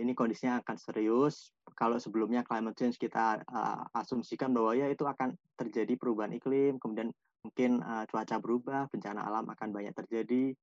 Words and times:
ini 0.00 0.16
kondisinya 0.16 0.64
akan 0.64 0.76
serius. 0.80 1.52
Kalau 1.76 2.00
sebelumnya 2.00 2.40
climate 2.40 2.74
change 2.74 2.96
kita 2.96 3.44
uh, 3.44 3.84
asumsikan 3.92 4.50
bahwa 4.56 4.72
ya 4.72 4.88
itu 4.88 5.04
akan 5.04 5.36
terjadi 5.60 5.94
perubahan 6.00 6.32
iklim, 6.32 6.80
kemudian 6.80 7.12
mungkin 7.44 7.84
uh, 7.84 8.08
cuaca 8.08 8.40
berubah, 8.40 8.88
bencana 8.88 9.20
alam 9.20 9.44
akan 9.52 9.68
banyak 9.70 9.92
terjadi. 9.92 10.56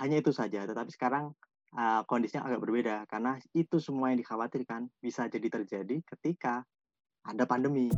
Hanya 0.00 0.24
itu 0.24 0.32
saja. 0.32 0.64
Tetapi 0.64 0.88
sekarang 0.88 1.36
uh, 1.76 2.00
kondisinya 2.08 2.48
agak 2.48 2.64
berbeda 2.64 3.04
karena 3.06 3.36
itu 3.52 3.76
semua 3.76 4.08
yang 4.08 4.18
dikhawatirkan 4.24 4.88
bisa 5.04 5.28
jadi 5.28 5.48
terjadi 5.52 6.00
ketika 6.16 6.64
ada 7.28 7.44
pandemi. 7.44 7.92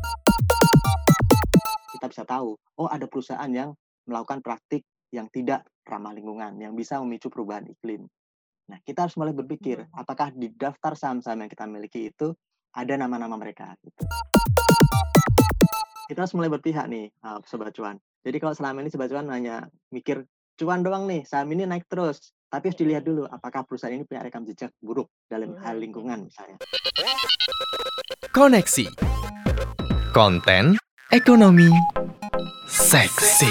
Kita 1.94 2.10
bisa 2.10 2.26
tahu, 2.26 2.58
oh 2.58 2.88
ada 2.90 3.06
perusahaan 3.06 3.48
yang 3.48 3.70
melakukan 4.04 4.42
praktik 4.42 4.82
yang 5.14 5.30
tidak 5.30 5.62
ramah 5.86 6.10
lingkungan, 6.10 6.58
yang 6.58 6.74
bisa 6.74 6.98
memicu 6.98 7.30
perubahan 7.30 7.70
iklim. 7.70 8.10
Nah, 8.64 8.80
kita 8.80 9.04
harus 9.04 9.16
mulai 9.20 9.36
berpikir, 9.36 9.84
apakah 9.92 10.32
di 10.32 10.48
daftar 10.48 10.96
saham-saham 10.96 11.44
yang 11.44 11.50
kita 11.52 11.68
miliki 11.68 12.08
itu 12.08 12.32
ada 12.72 12.96
nama-nama 12.96 13.36
mereka. 13.36 13.76
Gitu. 13.84 14.00
Kita 16.08 16.24
harus 16.24 16.32
mulai 16.32 16.48
berpihak 16.48 16.88
nih, 16.88 17.12
uh, 17.24 17.44
Sobat 17.44 17.76
Cuan. 17.76 18.00
Jadi 18.24 18.36
kalau 18.40 18.56
selama 18.56 18.80
ini 18.80 18.88
Sobat 18.88 19.12
Cuan 19.12 19.28
hanya 19.28 19.68
mikir, 19.92 20.24
cuan 20.56 20.80
doang 20.80 21.04
nih, 21.04 21.28
saham 21.28 21.52
ini 21.52 21.68
naik 21.68 21.84
terus. 21.92 22.32
Tapi 22.48 22.72
harus 22.72 22.78
dilihat 22.80 23.04
dulu, 23.04 23.28
apakah 23.28 23.68
perusahaan 23.68 23.92
ini 23.92 24.08
punya 24.08 24.24
rekam 24.24 24.48
jejak 24.48 24.72
buruk 24.80 25.12
dalam 25.28 25.60
hal 25.60 25.76
lingkungan 25.76 26.24
misalnya. 26.24 26.56
Koneksi. 28.32 28.88
Konten 30.14 30.78
ekonomi 31.12 31.68
seksi. 32.70 33.50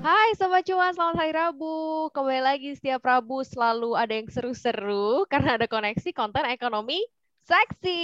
Hai 0.00 0.32
Sobat 0.32 0.64
Cuan, 0.64 0.96
selamat 0.96 1.16
hari 1.20 1.32
Rabu. 1.36 2.08
Kembali 2.16 2.40
lagi 2.40 2.72
setiap 2.72 3.04
Rabu 3.04 3.44
selalu 3.44 3.92
ada 3.92 4.16
yang 4.16 4.32
seru-seru 4.32 5.28
karena 5.28 5.60
ada 5.60 5.68
koneksi 5.68 6.16
konten 6.16 6.40
ekonomi 6.48 7.04
seksi. 7.44 8.00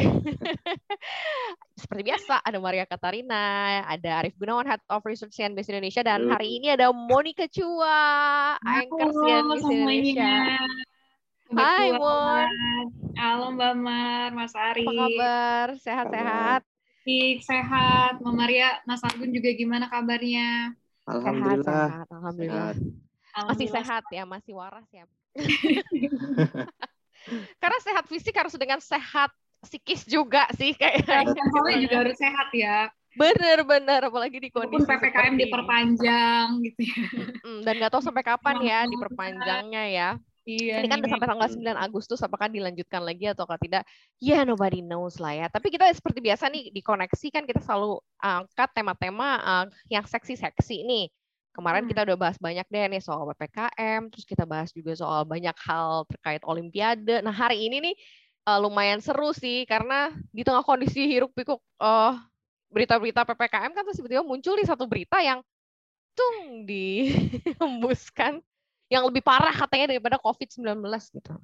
Hmm. 0.00 0.24
Seperti 1.84 2.02
biasa, 2.08 2.40
ada 2.40 2.56
Maria 2.56 2.88
Katarina, 2.88 3.84
ada 3.84 4.24
Arif 4.24 4.32
Gunawan, 4.40 4.64
Head 4.64 4.80
of 4.88 5.04
Research 5.04 5.36
CNBC 5.36 5.76
Indonesia, 5.76 6.00
dan 6.00 6.24
hari 6.32 6.56
ini 6.56 6.72
ada 6.72 6.88
Monica 6.88 7.44
Chua, 7.52 8.56
Anchor 8.64 9.12
CNBC 9.12 9.68
Indonesia. 9.68 10.56
Hai 11.52 11.92
Mon. 11.92 12.48
Halo 13.12 13.52
Mbak 13.52 13.74
Mar, 13.76 14.28
Mas 14.32 14.56
Ari. 14.56 14.88
Apa 14.88 15.04
kabar? 15.04 15.66
Sehat-sehat? 15.84 16.64
Baik, 17.06 17.46
sehat. 17.46 18.18
Mama 18.18 18.42
Maria, 18.42 18.82
Mas 18.82 18.98
Argun 19.06 19.30
juga 19.30 19.54
gimana 19.54 19.86
kabarnya? 19.86 20.74
Alhamdulillah. 21.06 21.62
Sehat, 21.62 21.86
sehat. 21.86 22.06
Alhamdulillah. 22.10 22.74
Alhamdulillah. 22.74 23.46
Masih 23.46 23.68
sehat 23.70 24.04
ya, 24.10 24.24
masih 24.26 24.52
waras 24.58 24.88
ya. 24.90 25.06
Karena 27.62 27.78
sehat 27.78 28.10
fisik 28.10 28.34
harus 28.34 28.58
dengan 28.58 28.82
sehat 28.82 29.30
psikis 29.62 30.02
juga 30.02 30.50
sih 30.58 30.74
kayaknya. 30.74 31.30
Ya, 31.30 31.78
juga 31.78 31.96
harus 32.02 32.18
sehat 32.18 32.48
ya. 32.50 32.90
Bener 33.14 33.62
bener 33.62 34.00
apalagi 34.10 34.42
di 34.42 34.50
kondisi 34.50 34.82
Walaupun 34.82 34.98
ppkm 34.98 35.34
diperpanjang 35.40 36.46
gitu 36.66 36.80
ya. 36.90 37.00
Dan 37.64 37.72
nggak 37.78 37.92
tahu 37.94 38.02
sampai 38.02 38.26
kapan 38.26 38.56
ya 38.66 38.82
diperpanjangnya 38.84 39.84
ya. 39.94 40.10
Iya, 40.46 40.78
ini 40.78 40.86
kan 40.86 41.02
udah 41.02 41.10
sampai 41.10 41.26
tanggal 41.26 41.48
9 41.50 41.74
Agustus 41.74 42.22
apakah 42.22 42.46
dilanjutkan 42.46 43.02
lagi 43.02 43.26
atau 43.26 43.50
tidak? 43.58 43.82
Ya 44.22 44.38
yeah, 44.38 44.42
nobody 44.46 44.78
knows 44.78 45.18
lah 45.18 45.34
ya. 45.34 45.46
Tapi 45.50 45.74
kita 45.74 45.90
seperti 45.90 46.22
biasa 46.22 46.46
nih 46.54 46.70
di 46.70 46.86
koneksi 46.86 47.26
kan 47.34 47.42
kita 47.50 47.58
selalu 47.66 47.98
angkat 48.22 48.70
tema-tema 48.70 49.42
uh, 49.42 49.66
yang 49.90 50.06
seksi-seksi 50.06 50.86
nih. 50.86 51.10
Kemarin 51.50 51.82
hmm. 51.82 51.90
kita 51.90 52.00
udah 52.06 52.14
bahas 52.14 52.38
banyak 52.38 52.62
deh 52.70 52.84
nih 52.94 53.02
soal 53.02 53.26
PPKM, 53.34 54.06
terus 54.14 54.22
kita 54.22 54.46
bahas 54.46 54.70
juga 54.70 54.94
soal 54.94 55.26
banyak 55.26 55.56
hal 55.66 56.06
terkait 56.06 56.42
olimpiade. 56.46 57.26
Nah, 57.26 57.34
hari 57.34 57.66
ini 57.66 57.82
nih 57.82 57.94
uh, 58.46 58.62
lumayan 58.62 59.02
seru 59.02 59.34
sih 59.34 59.66
karena 59.66 60.14
di 60.30 60.46
tengah 60.46 60.62
kondisi 60.62 61.10
hiruk-pikuk 61.10 61.58
uh, 61.82 62.14
berita-berita 62.70 63.26
PPKM 63.26 63.74
kan 63.74 63.82
terus 63.82 63.98
tiba-tiba 63.98 64.22
muncul 64.22 64.54
nih 64.54 64.66
satu 64.70 64.86
berita 64.86 65.18
yang 65.18 65.42
tung 66.14 66.62
dihembuskan 66.66 68.38
yang 68.86 69.02
lebih 69.06 69.22
parah 69.22 69.52
katanya 69.52 69.96
daripada 69.96 70.16
COVID-19 70.22 70.82
gitu. 71.18 71.34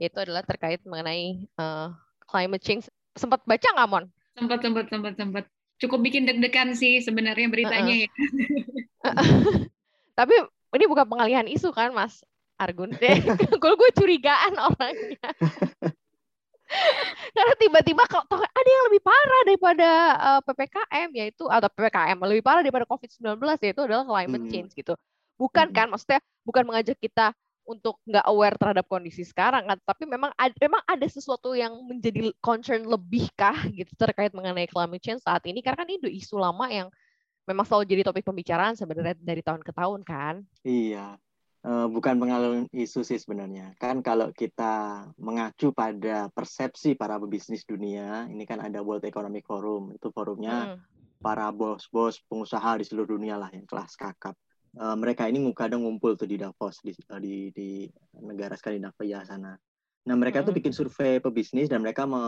Itu 0.00 0.16
adalah 0.16 0.40
terkait 0.44 0.80
mengenai 0.88 1.44
uh, 1.60 1.92
climate 2.24 2.64
change. 2.64 2.88
Sempat 3.16 3.44
baca 3.44 3.68
nggak, 3.68 3.88
Mon? 3.88 4.04
Sempat, 4.38 4.58
sempat, 4.64 4.86
sempat, 4.88 5.14
sempat. 5.18 5.44
Cukup 5.80 6.00
bikin 6.04 6.28
deg-degan 6.28 6.76
sih 6.76 7.00
sebenarnya 7.00 7.48
beritanya 7.48 7.94
uh 7.94 8.00
-uh. 8.00 8.04
ya. 8.04 8.08
Tapi 10.20 10.34
ini 10.76 10.84
bukan 10.88 11.08
pengalihan 11.08 11.48
isu 11.48 11.72
kan, 11.72 11.92
Mas 11.92 12.20
Argun? 12.60 12.92
Kalau 13.60 13.76
gue 13.76 13.90
curigaan 13.96 14.54
orangnya. 14.56 15.28
Karena 17.34 17.54
tiba-tiba 17.58 18.06
kalau 18.06 18.22
ada 18.30 18.70
yang 18.70 18.84
lebih 18.94 19.02
parah 19.02 19.42
daripada 19.42 19.88
uh, 20.14 20.38
eh, 20.38 20.40
PPKM 20.46 21.10
yaitu 21.18 21.44
atau 21.50 21.66
PPKM 21.66 22.14
lebih 22.22 22.46
parah 22.46 22.62
daripada 22.62 22.86
COVID-19 22.86 23.42
yaitu 23.66 23.82
adalah 23.82 24.06
climate 24.06 24.44
hmm. 24.46 24.52
change 24.54 24.70
gitu. 24.78 24.94
Bukan 25.40 25.72
kan 25.72 25.88
maksudnya 25.88 26.20
bukan 26.44 26.68
mengajak 26.68 27.00
kita 27.00 27.32
untuk 27.70 28.02
nggak 28.02 28.26
aware 28.26 28.56
terhadap 28.58 28.84
kondisi 28.90 29.22
sekarang 29.22 29.70
kan, 29.70 29.78
tapi 29.86 30.02
memang 30.02 30.34
ada, 30.34 30.52
memang 30.58 30.82
ada 30.82 31.06
sesuatu 31.06 31.54
yang 31.54 31.70
menjadi 31.86 32.34
concern 32.42 32.82
lebih 32.82 33.30
kah 33.38 33.54
gitu 33.78 33.94
terkait 33.94 34.34
mengenai 34.34 34.66
climate 34.66 35.00
change 35.00 35.22
saat 35.22 35.46
ini 35.46 35.62
karena 35.62 35.86
kan 35.86 35.88
ini 35.88 36.18
isu 36.18 36.36
lama 36.36 36.66
yang 36.66 36.90
memang 37.46 37.64
selalu 37.64 37.86
jadi 37.86 38.02
topik 38.04 38.26
pembicaraan 38.26 38.74
sebenarnya 38.74 39.16
dari 39.22 39.40
tahun 39.40 39.62
ke 39.62 39.72
tahun 39.72 40.00
kan. 40.02 40.42
Iya. 40.66 41.16
bukan 41.60 42.16
pengalaman 42.16 42.72
isu 42.72 43.04
sih 43.04 43.20
sebenarnya. 43.20 43.76
Kan 43.76 44.00
kalau 44.00 44.32
kita 44.32 45.04
mengacu 45.20 45.76
pada 45.76 46.32
persepsi 46.32 46.96
para 46.96 47.20
pebisnis 47.20 47.68
dunia, 47.68 48.24
ini 48.32 48.48
kan 48.48 48.64
ada 48.64 48.80
World 48.80 49.04
Economic 49.04 49.44
Forum, 49.44 49.92
itu 49.92 50.08
forumnya 50.08 50.72
hmm. 50.72 51.20
para 51.20 51.52
bos-bos 51.52 52.16
pengusaha 52.32 52.80
di 52.80 52.88
seluruh 52.88 53.12
dunia 53.12 53.36
lah 53.36 53.52
yang 53.52 53.68
kelas 53.68 53.92
kakap 53.92 54.32
uh, 54.78 54.96
mereka 54.98 55.26
ini 55.26 55.42
kadang 55.56 55.82
ngumpul 55.82 56.14
tuh 56.14 56.28
di 56.28 56.38
Davos 56.38 56.78
di 56.84 56.94
di, 56.94 57.34
di 57.50 57.68
negara 58.22 58.54
Skandinavia 58.54 59.26
sana. 59.26 59.56
Nah 60.00 60.16
mereka 60.16 60.40
tuh 60.46 60.54
bikin 60.56 60.72
survei 60.72 61.20
pebisnis 61.20 61.68
dan 61.68 61.84
mereka 61.84 62.08
me, 62.08 62.22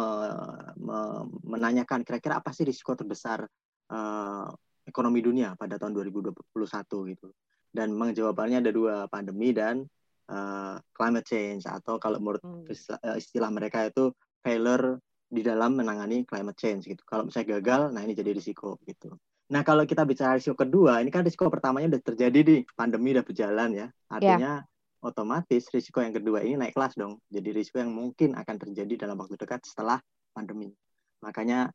me, 0.76 0.98
menanyakan 1.46 2.04
kira-kira 2.04 2.42
apa 2.42 2.52
sih 2.52 2.68
risiko 2.68 2.92
terbesar 2.92 3.46
uh, 3.88 4.48
ekonomi 4.84 5.24
dunia 5.24 5.54
pada 5.56 5.78
tahun 5.78 5.96
2021 5.96 7.12
gitu. 7.16 7.28
Dan 7.72 7.96
menjawabannya 7.96 8.60
ada 8.60 8.72
dua 8.74 9.08
pandemi 9.08 9.56
dan 9.56 9.88
uh, 10.28 10.76
climate 10.92 11.24
change 11.24 11.64
atau 11.64 11.96
kalau 11.96 12.20
menurut 12.20 12.44
hmm. 12.44 12.68
istilah 13.16 13.48
mereka 13.48 13.88
itu 13.88 14.12
failure 14.44 15.00
di 15.32 15.40
dalam 15.40 15.80
menangani 15.80 16.28
climate 16.28 16.58
change 16.60 16.84
gitu. 16.92 17.00
Kalau 17.08 17.24
misalnya 17.24 17.56
gagal, 17.56 17.80
nah 17.96 18.04
ini 18.04 18.12
jadi 18.12 18.36
risiko 18.36 18.76
gitu. 18.84 19.16
Nah, 19.50 19.66
kalau 19.66 19.82
kita 19.82 20.06
bicara 20.06 20.38
risiko 20.38 20.54
kedua, 20.54 21.02
ini 21.02 21.10
kan 21.10 21.26
risiko 21.26 21.50
pertamanya 21.50 21.98
udah 21.98 22.02
terjadi 22.02 22.40
di 22.40 22.56
pandemi 22.78 23.10
udah 23.16 23.26
berjalan 23.26 23.70
ya. 23.74 23.86
Artinya 24.08 24.62
yeah. 24.62 25.04
otomatis 25.04 25.66
risiko 25.74 25.98
yang 25.98 26.14
kedua 26.14 26.46
ini 26.46 26.54
naik 26.54 26.76
kelas 26.78 26.94
dong. 26.94 27.18
Jadi 27.26 27.50
risiko 27.50 27.82
yang 27.82 27.92
mungkin 27.92 28.38
akan 28.38 28.56
terjadi 28.56 29.08
dalam 29.08 29.18
waktu 29.18 29.34
dekat 29.34 29.66
setelah 29.66 29.98
pandemi. 30.32 30.72
Makanya 31.20 31.68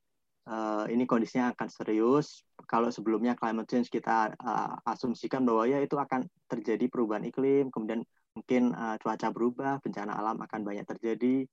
uh, 0.47 0.85
ini 0.87 1.03
kondisinya 1.03 1.53
akan 1.53 1.67
serius. 1.69 2.41
Kalau 2.65 2.89
sebelumnya 2.89 3.35
climate 3.35 3.67
change 3.67 3.91
kita 3.91 4.33
uh, 4.39 4.79
asumsikan 4.87 5.43
bahwa 5.43 5.67
ya 5.67 5.83
itu 5.83 5.99
akan 5.99 6.25
terjadi 6.47 6.87
perubahan 6.87 7.27
iklim, 7.27 7.69
kemudian 7.69 8.01
mungkin 8.33 8.73
uh, 8.73 8.95
cuaca 8.97 9.29
berubah, 9.29 9.83
bencana 9.83 10.15
alam 10.15 10.39
akan 10.39 10.61
banyak 10.63 10.85
terjadi. 10.87 11.45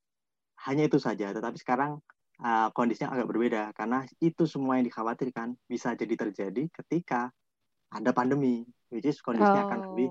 Hanya 0.64 0.86
itu 0.86 0.96
saja. 1.02 1.34
Tetapi 1.34 1.58
sekarang 1.58 1.98
uh, 2.42 2.68
kondisinya 2.74 3.14
agak 3.14 3.28
berbeda 3.30 3.62
karena 3.76 4.02
itu 4.18 4.48
semua 4.48 4.80
yang 4.80 4.86
dikhawatirkan 4.88 5.54
bisa 5.68 5.94
jadi 5.94 6.14
terjadi 6.18 6.66
ketika 6.82 7.30
ada 7.94 8.10
pandemi, 8.10 8.66
which 8.90 9.06
is 9.06 9.22
kondisinya 9.22 9.62
oh. 9.62 9.68
akan 9.70 9.80
lebih 9.92 10.08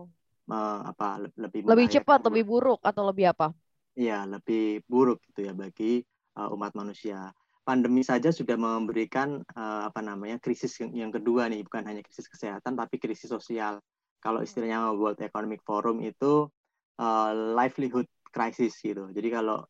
uh, 0.48 0.80
apa 0.88 1.28
lebih 1.36 1.68
lebih 1.68 1.88
cepat, 1.92 2.24
lebih 2.32 2.44
buruk 2.48 2.80
atau 2.80 3.04
lebih 3.04 3.36
apa? 3.36 3.52
Iya, 3.94 4.26
lebih 4.26 4.82
buruk 4.88 5.22
gitu 5.30 5.46
ya 5.46 5.54
bagi 5.54 6.02
uh, 6.40 6.50
umat 6.56 6.74
manusia. 6.74 7.30
Pandemi 7.64 8.04
saja 8.04 8.32
sudah 8.32 8.60
memberikan 8.60 9.40
uh, 9.56 9.88
apa 9.88 10.04
namanya 10.04 10.36
krisis 10.40 10.76
yang, 10.84 10.92
yang 10.92 11.12
kedua 11.12 11.48
nih, 11.48 11.64
bukan 11.64 11.84
hanya 11.88 12.04
krisis 12.04 12.28
kesehatan 12.28 12.76
tapi 12.76 13.00
krisis 13.00 13.32
sosial. 13.32 13.80
Kalau 14.24 14.40
hmm. 14.40 14.48
istilahnya 14.48 14.80
World 14.96 15.20
Economic 15.20 15.64
Forum 15.64 16.00
itu 16.04 16.48
uh, 17.00 17.32
livelihood 17.56 18.08
crisis 18.34 18.80
gitu. 18.80 19.12
Jadi 19.12 19.30
kalau 19.30 19.68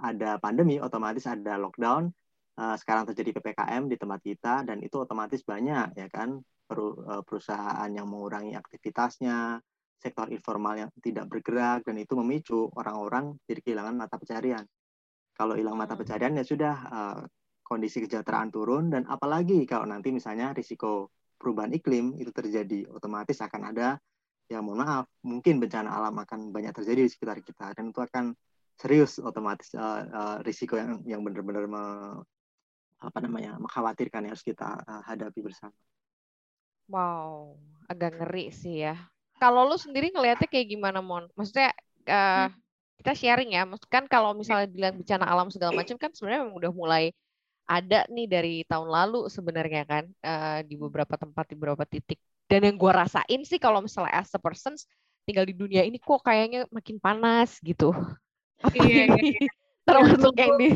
ada 0.00 0.38
pandemi, 0.42 0.82
otomatis 0.82 1.24
ada 1.28 1.58
lockdown. 1.60 2.10
Uh, 2.54 2.78
sekarang 2.78 3.02
terjadi 3.10 3.34
ppkm 3.34 3.90
di 3.90 3.98
tempat 3.98 4.20
kita 4.22 4.62
dan 4.62 4.78
itu 4.78 5.02
otomatis 5.02 5.42
banyak 5.42 5.90
ya 5.98 6.06
kan 6.06 6.38
eh, 6.38 7.22
perusahaan 7.26 7.90
yang 7.90 8.06
mengurangi 8.06 8.54
aktivitasnya, 8.54 9.58
sektor 9.98 10.30
informal 10.30 10.78
yang 10.78 10.90
tidak 11.02 11.26
bergerak 11.26 11.82
dan 11.82 11.98
itu 11.98 12.14
memicu 12.14 12.70
orang-orang 12.78 13.34
jadi 13.50 13.58
kehilangan 13.58 13.94
mata 13.98 14.14
pencarian. 14.22 14.62
Kalau 15.34 15.58
hilang 15.58 15.74
mata 15.74 15.98
hmm. 15.98 16.00
pencarian 16.06 16.32
ya 16.38 16.44
sudah 16.46 16.74
uh, 16.94 17.20
kondisi 17.66 18.06
kesejahteraan 18.06 18.54
turun 18.54 18.86
dan 18.94 19.02
apalagi 19.10 19.66
kalau 19.66 19.90
nanti 19.90 20.14
misalnya 20.14 20.54
risiko 20.54 21.10
perubahan 21.34 21.74
iklim 21.74 22.14
itu 22.22 22.30
terjadi, 22.30 22.86
otomatis 22.86 23.42
akan 23.42 23.74
ada 23.74 23.98
ya 24.44 24.60
mohon 24.60 24.84
maaf 24.84 25.08
mungkin 25.24 25.56
bencana 25.56 25.88
alam 25.88 26.14
akan 26.20 26.52
banyak 26.52 26.76
terjadi 26.76 27.08
di 27.08 27.10
sekitar 27.10 27.40
kita 27.40 27.72
dan 27.72 27.90
itu 27.90 28.00
akan 28.00 28.36
serius 28.74 29.22
otomatis 29.22 29.70
uh, 29.74 30.02
uh, 30.06 30.36
risiko 30.42 30.74
yang 30.74 31.00
yang 31.06 31.20
benar-benar 31.22 31.64
me, 31.70 31.84
apa 32.98 33.18
namanya 33.22 33.56
mengkhawatirkan 33.62 34.26
yang 34.26 34.32
harus 34.34 34.46
kita 34.46 34.82
uh, 34.82 35.02
hadapi 35.06 35.40
bersama. 35.40 35.74
Wow, 36.90 37.56
agak 37.88 38.20
ngeri 38.20 38.52
sih 38.52 38.84
ya. 38.84 38.98
Kalau 39.40 39.66
lu 39.66 39.76
sendiri 39.80 40.12
ngelihatnya 40.12 40.48
kayak 40.48 40.68
gimana, 40.68 41.00
Mon? 41.00 41.26
Maksudnya 41.32 41.72
uh, 42.06 42.48
kita 43.00 43.12
sharing 43.16 43.56
ya. 43.56 43.64
Kan 43.88 44.04
kalau 44.06 44.36
misalnya 44.36 44.68
bilang 44.68 45.00
bencana 45.00 45.24
alam 45.26 45.48
segala 45.48 45.72
macam 45.74 45.96
kan 45.96 46.12
sebenarnya 46.12 46.52
udah 46.52 46.72
mulai 46.72 47.04
ada 47.64 48.04
nih 48.12 48.28
dari 48.28 48.54
tahun 48.68 48.92
lalu 48.92 49.32
sebenarnya 49.32 49.82
kan 49.88 50.04
uh, 50.20 50.60
di 50.60 50.76
beberapa 50.76 51.16
tempat 51.16 51.44
di 51.48 51.54
beberapa 51.56 51.84
titik. 51.88 52.20
Dan 52.44 52.68
yang 52.68 52.76
gue 52.76 52.92
rasain 52.92 53.40
sih 53.48 53.56
kalau 53.56 53.80
misalnya 53.80 54.12
as 54.20 54.28
a 54.36 54.40
person 54.40 54.76
tinggal 55.24 55.48
di 55.48 55.56
dunia 55.56 55.80
ini 55.80 55.96
kok 55.96 56.20
kayaknya 56.20 56.68
makin 56.68 57.00
panas 57.00 57.56
gitu. 57.64 57.96
Apa 58.64 58.76
iya, 58.88 59.04
ini? 59.12 59.36
Iya. 59.36 59.50
Termasuk 59.88 60.34
yang 60.40 60.56
di 60.56 60.68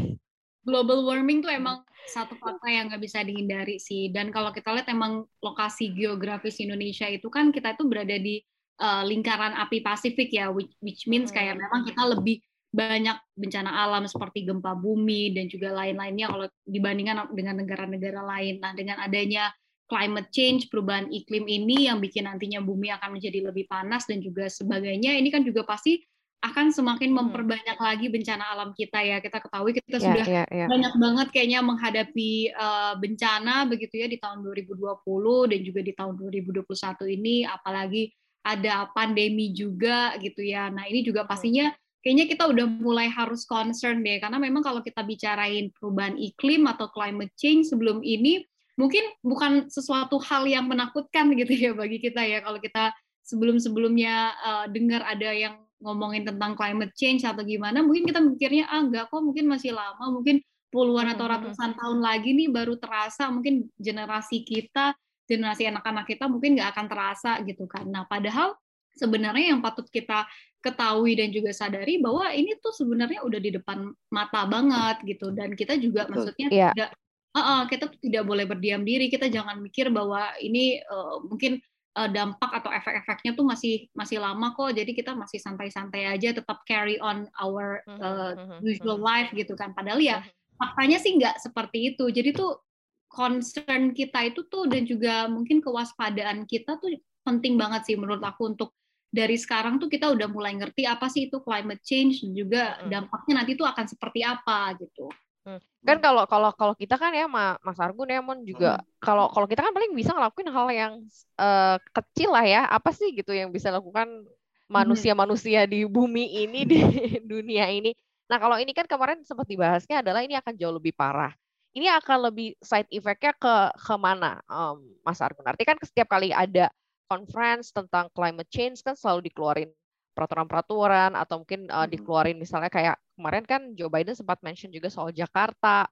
global 0.69 1.09
warming 1.09 1.41
tuh 1.41 1.49
emang 1.49 1.81
satu 2.09 2.37
fakta 2.37 2.69
yang 2.69 2.93
nggak 2.93 3.01
bisa 3.01 3.25
dihindari 3.25 3.81
sih. 3.81 4.13
Dan 4.13 4.29
kalau 4.29 4.53
kita 4.53 4.69
lihat 4.77 4.89
emang 4.93 5.25
lokasi 5.41 5.97
geografis 5.97 6.61
Indonesia 6.61 7.09
itu 7.09 7.33
kan 7.33 7.49
kita 7.49 7.73
itu 7.73 7.89
berada 7.89 8.17
di 8.21 8.45
uh, 8.85 9.05
lingkaran 9.09 9.57
api 9.57 9.81
Pasifik 9.81 10.29
ya, 10.29 10.53
which, 10.53 10.73
which 10.85 11.09
means 11.09 11.33
kayak 11.33 11.57
hmm. 11.57 11.65
memang 11.65 11.89
kita 11.89 12.03
lebih 12.05 12.45
banyak 12.69 13.17
bencana 13.33 13.73
alam 13.73 14.05
seperti 14.05 14.45
gempa 14.45 14.77
bumi 14.77 15.33
dan 15.33 15.49
juga 15.49 15.73
lain-lainnya 15.73 16.29
kalau 16.29 16.47
dibandingkan 16.69 17.33
dengan 17.33 17.65
negara-negara 17.65 18.21
lain. 18.21 18.61
Nah, 18.61 18.77
dengan 18.77 19.01
adanya 19.01 19.49
climate 19.89 20.29
change, 20.29 20.69
perubahan 20.69 21.09
iklim 21.09 21.49
ini 21.49 21.89
yang 21.89 21.97
bikin 21.97 22.29
nantinya 22.29 22.61
bumi 22.61 22.93
akan 22.93 23.17
menjadi 23.17 23.49
lebih 23.49 23.65
panas 23.73 24.05
dan 24.05 24.21
juga 24.21 24.53
sebagainya, 24.53 25.17
ini 25.17 25.33
kan 25.33 25.41
juga 25.49 25.65
pasti 25.65 26.05
akan 26.39 26.71
semakin 26.71 27.11
hmm. 27.11 27.19
memperbanyak 27.19 27.79
lagi 27.79 28.07
bencana 28.07 28.55
alam 28.55 28.71
kita 28.71 29.03
ya. 29.03 29.19
Kita 29.19 29.43
ketahui 29.43 29.75
kita 29.75 29.99
yeah, 29.99 30.01
sudah 30.07 30.27
yeah, 30.27 30.47
yeah. 30.55 30.69
banyak 30.71 30.95
banget 30.95 31.27
kayaknya 31.35 31.61
menghadapi 31.67 32.55
uh, 32.55 32.95
bencana 32.95 33.67
begitu 33.67 33.99
ya 33.99 34.07
di 34.07 34.23
tahun 34.23 34.47
2020 34.47 35.51
dan 35.51 35.61
juga 35.67 35.81
di 35.83 35.93
tahun 35.99 36.15
2021 36.15 37.17
ini 37.19 37.37
apalagi 37.43 38.15
ada 38.47 38.87
pandemi 38.95 39.51
juga 39.51 40.15
gitu 40.23 40.41
ya. 40.47 40.71
Nah, 40.71 40.87
ini 40.87 41.03
juga 41.03 41.27
pastinya 41.27 41.75
kayaknya 42.07 42.31
kita 42.31 42.47
udah 42.47 42.67
mulai 42.79 43.11
harus 43.11 43.43
concern 43.43 44.01
deh 44.07 44.23
karena 44.23 44.39
memang 44.39 44.63
kalau 44.63 44.81
kita 44.81 45.03
bicarain 45.03 45.75
perubahan 45.75 46.15
iklim 46.15 46.65
atau 46.71 46.87
climate 46.95 47.35
change 47.35 47.69
sebelum 47.69 48.01
ini 48.07 48.47
mungkin 48.79 49.03
bukan 49.27 49.67
sesuatu 49.67 50.23
hal 50.23 50.47
yang 50.47 50.71
menakutkan 50.71 51.35
gitu 51.35 51.51
ya 51.51 51.73
bagi 51.75 51.99
kita 51.99 52.23
ya 52.23 52.39
kalau 52.41 52.63
kita 52.63 52.95
sebelum-sebelumnya 53.27 54.15
uh, 54.41 54.67
dengar 54.71 55.05
ada 55.05 55.35
yang 55.35 55.68
ngomongin 55.79 56.27
tentang 56.27 56.59
climate 56.59 56.95
change 56.99 57.23
atau 57.23 57.43
gimana, 57.47 57.83
mungkin 57.83 58.05
kita 58.07 58.19
mikirnya 58.19 58.67
ah 58.67 58.83
enggak 58.83 59.11
kok 59.11 59.23
mungkin 59.23 59.47
masih 59.47 59.75
lama, 59.75 60.05
mungkin 60.11 60.43
puluhan 60.69 61.09
atau 61.17 61.25
ratusan 61.25 61.79
tahun 61.79 61.99
lagi 62.05 62.35
nih 62.35 62.49
baru 62.53 62.77
terasa, 62.77 63.31
mungkin 63.33 63.71
generasi 63.79 64.45
kita, 64.45 64.93
generasi 65.25 65.71
anak-anak 65.71 66.05
kita 66.05 66.29
mungkin 66.29 66.59
nggak 66.59 66.71
akan 66.77 66.87
terasa 66.91 67.31
gitu 67.47 67.65
kan. 67.65 67.89
Nah, 67.89 68.05
padahal 68.05 68.59
sebenarnya 68.99 69.55
yang 69.55 69.63
patut 69.63 69.87
kita 69.87 70.27
ketahui 70.59 71.15
dan 71.15 71.31
juga 71.31 71.55
sadari 71.55 72.03
bahwa 72.03 72.35
ini 72.35 72.59
tuh 72.59 72.75
sebenarnya 72.75 73.23
udah 73.23 73.39
di 73.39 73.51
depan 73.55 73.95
mata 74.11 74.43
banget 74.51 75.07
gitu 75.07 75.31
dan 75.31 75.55
kita 75.55 75.79
juga 75.79 76.11
Betul. 76.11 76.35
maksudnya 76.35 76.49
yeah. 76.51 76.73
tidak 76.75 76.91
uh, 77.33 77.41
uh, 77.41 77.61
kita 77.71 77.87
tidak 78.03 78.25
boleh 78.27 78.43
berdiam 78.43 78.83
diri 78.83 79.07
kita 79.07 79.31
jangan 79.31 79.63
mikir 79.63 79.87
bahwa 79.95 80.35
ini 80.43 80.83
uh, 80.83 81.23
mungkin 81.23 81.63
dampak 81.97 82.51
atau 82.63 82.71
efek-efeknya 82.71 83.35
tuh 83.35 83.43
masih 83.43 83.91
masih 83.97 84.23
lama 84.23 84.55
kok. 84.55 84.71
Jadi 84.71 84.95
kita 84.95 85.17
masih 85.19 85.43
santai-santai 85.43 86.07
aja 86.07 86.31
tetap 86.31 86.63
carry 86.69 87.01
on 87.03 87.27
our 87.43 87.83
uh, 87.89 88.39
usual 88.63 89.01
life 89.01 89.33
gitu 89.35 89.59
kan. 89.59 89.75
Padahal 89.75 89.99
ya 89.99 90.23
faktanya 90.59 90.99
sih 91.03 91.19
nggak 91.19 91.43
seperti 91.43 91.95
itu. 91.95 92.07
Jadi 92.13 92.37
tuh 92.37 92.61
concern 93.09 93.97
kita 93.97 94.29
itu 94.29 94.45
tuh 94.47 94.69
dan 94.69 94.85
juga 94.85 95.27
mungkin 95.27 95.65
kewaspadaan 95.65 96.45
kita 96.45 96.77
tuh 96.77 96.93
penting 97.25 97.57
banget 97.57 97.89
sih 97.89 97.97
menurut 97.97 98.21
aku 98.21 98.53
untuk 98.53 98.77
dari 99.09 99.41
sekarang 99.41 99.81
tuh 99.81 99.89
kita 99.89 100.13
udah 100.13 100.29
mulai 100.29 100.53
ngerti 100.53 100.85
apa 100.85 101.09
sih 101.09 101.33
itu 101.33 101.41
climate 101.41 101.81
change 101.81 102.21
dan 102.21 102.33
juga 102.37 102.63
dampaknya 102.93 103.41
nanti 103.41 103.57
tuh 103.57 103.65
akan 103.65 103.87
seperti 103.89 104.21
apa 104.21 104.77
gitu. 104.77 105.09
Hmm. 105.49 105.61
Kan 105.81 106.05
kalau 106.05 106.29
kalau 106.29 106.53
kalau 106.53 106.75
kita 106.77 107.01
kan 107.01 107.17
ya 107.17 107.25
Mas 107.25 107.81
Argun 107.81 108.13
ya 108.13 108.21
Mon 108.21 108.45
juga 108.45 108.77
hmm. 108.77 109.01
kalau 109.01 109.33
kalau 109.33 109.49
kita 109.49 109.65
kan 109.65 109.73
paling 109.73 109.97
bisa 109.97 110.13
ngelakuin 110.13 110.53
hal 110.53 110.69
yang 110.69 110.93
uh, 111.41 111.81
kecil 111.97 112.37
lah 112.37 112.45
ya. 112.45 112.69
Apa 112.69 112.93
sih 112.93 113.17
gitu 113.17 113.33
yang 113.33 113.49
bisa 113.49 113.73
lakukan 113.73 114.29
manusia-manusia 114.69 115.65
di 115.65 115.89
bumi 115.89 116.45
ini 116.45 116.69
di 116.69 116.77
dunia 117.33 117.73
ini. 117.73 117.97
Nah, 118.29 118.37
kalau 118.37 118.61
ini 118.61 118.77
kan 118.77 118.85
kemarin 118.85 119.25
sempat 119.25 119.49
dibahasnya 119.49 120.05
adalah 120.05 120.21
ini 120.21 120.37
akan 120.37 120.53
jauh 120.61 120.77
lebih 120.77 120.93
parah. 120.93 121.33
Ini 121.73 121.89
akan 121.97 122.29
lebih 122.29 122.53
side 122.61 122.93
effect-nya 122.93 123.33
ke 123.33 123.73
ke 123.73 123.95
mana, 123.97 124.45
um, 124.45 124.85
Mas 125.01 125.25
Argun? 125.25 125.49
Artinya 125.49 125.73
kan 125.73 125.79
setiap 125.81 126.13
kali 126.13 126.29
ada 126.29 126.69
conference 127.09 127.73
tentang 127.73 128.13
climate 128.13 128.53
change 128.53 128.85
kan 128.85 128.93
selalu 128.93 129.33
dikeluarin 129.33 129.73
peraturan-peraturan 130.19 131.15
atau 131.15 131.47
mungkin 131.47 131.71
uh, 131.71 131.87
dikeluarin 131.87 132.35
misalnya 132.35 132.67
kayak 132.67 132.99
kemarin 133.15 133.47
kan 133.47 133.63
Joe 133.79 133.87
Biden 133.87 134.19
sempat 134.19 134.43
mention 134.43 134.75
juga 134.75 134.91
soal 134.91 135.15
Jakarta 135.15 135.87